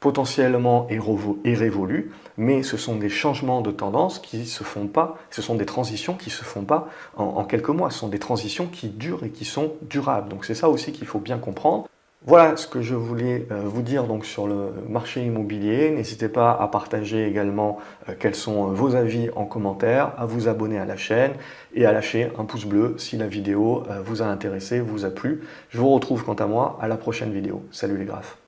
potentiellement 0.00 0.88
est, 0.90 1.54
révolu, 1.54 2.10
mais 2.36 2.64
ce 2.64 2.76
sont 2.76 2.96
des 2.96 3.08
changements 3.08 3.60
de 3.60 3.70
tendance 3.70 4.18
qui 4.18 4.46
se 4.46 4.64
font 4.64 4.88
pas, 4.88 5.16
ce 5.30 5.42
sont 5.42 5.54
des 5.54 5.64
transitions 5.64 6.14
qui 6.14 6.30
se 6.30 6.42
font 6.42 6.64
pas 6.64 6.88
en 7.16 7.44
quelques 7.44 7.68
mois, 7.68 7.92
ce 7.92 8.00
sont 8.00 8.08
des 8.08 8.18
transitions 8.18 8.66
qui 8.66 8.88
durent 8.88 9.22
et 9.22 9.30
qui 9.30 9.44
sont 9.44 9.74
durables. 9.82 10.28
Donc 10.28 10.44
c'est 10.44 10.56
ça 10.56 10.68
aussi 10.68 10.90
qu'il 10.90 11.06
faut 11.06 11.20
bien 11.20 11.38
comprendre. 11.38 11.86
Voilà 12.24 12.56
ce 12.56 12.66
que 12.66 12.82
je 12.82 12.94
voulais 12.94 13.46
euh, 13.52 13.60
vous 13.64 13.82
dire 13.82 14.04
donc 14.04 14.24
sur 14.24 14.48
le 14.48 14.72
marché 14.88 15.24
immobilier. 15.24 15.90
N'hésitez 15.90 16.28
pas 16.28 16.50
à 16.52 16.66
partager 16.66 17.26
également 17.26 17.78
euh, 18.08 18.14
quels 18.18 18.34
sont 18.34 18.70
euh, 18.70 18.74
vos 18.74 18.96
avis 18.96 19.30
en 19.36 19.44
commentaire, 19.44 20.12
à 20.18 20.26
vous 20.26 20.48
abonner 20.48 20.78
à 20.78 20.86
la 20.86 20.96
chaîne 20.96 21.32
et 21.74 21.86
à 21.86 21.92
lâcher 21.92 22.32
un 22.38 22.44
pouce 22.44 22.64
bleu 22.64 22.94
si 22.98 23.16
la 23.16 23.26
vidéo 23.28 23.84
vous 24.04 24.22
a 24.22 24.26
intéressé, 24.26 24.80
vous 24.80 25.04
a 25.04 25.10
plu. 25.10 25.42
Je 25.68 25.78
vous 25.78 25.90
retrouve 25.90 26.24
quant 26.24 26.34
à 26.34 26.46
moi 26.46 26.78
à 26.80 26.88
la 26.88 26.96
prochaine 26.96 27.32
vidéo. 27.32 27.62
Salut 27.70 27.98
les 27.98 28.06
graphes. 28.06 28.45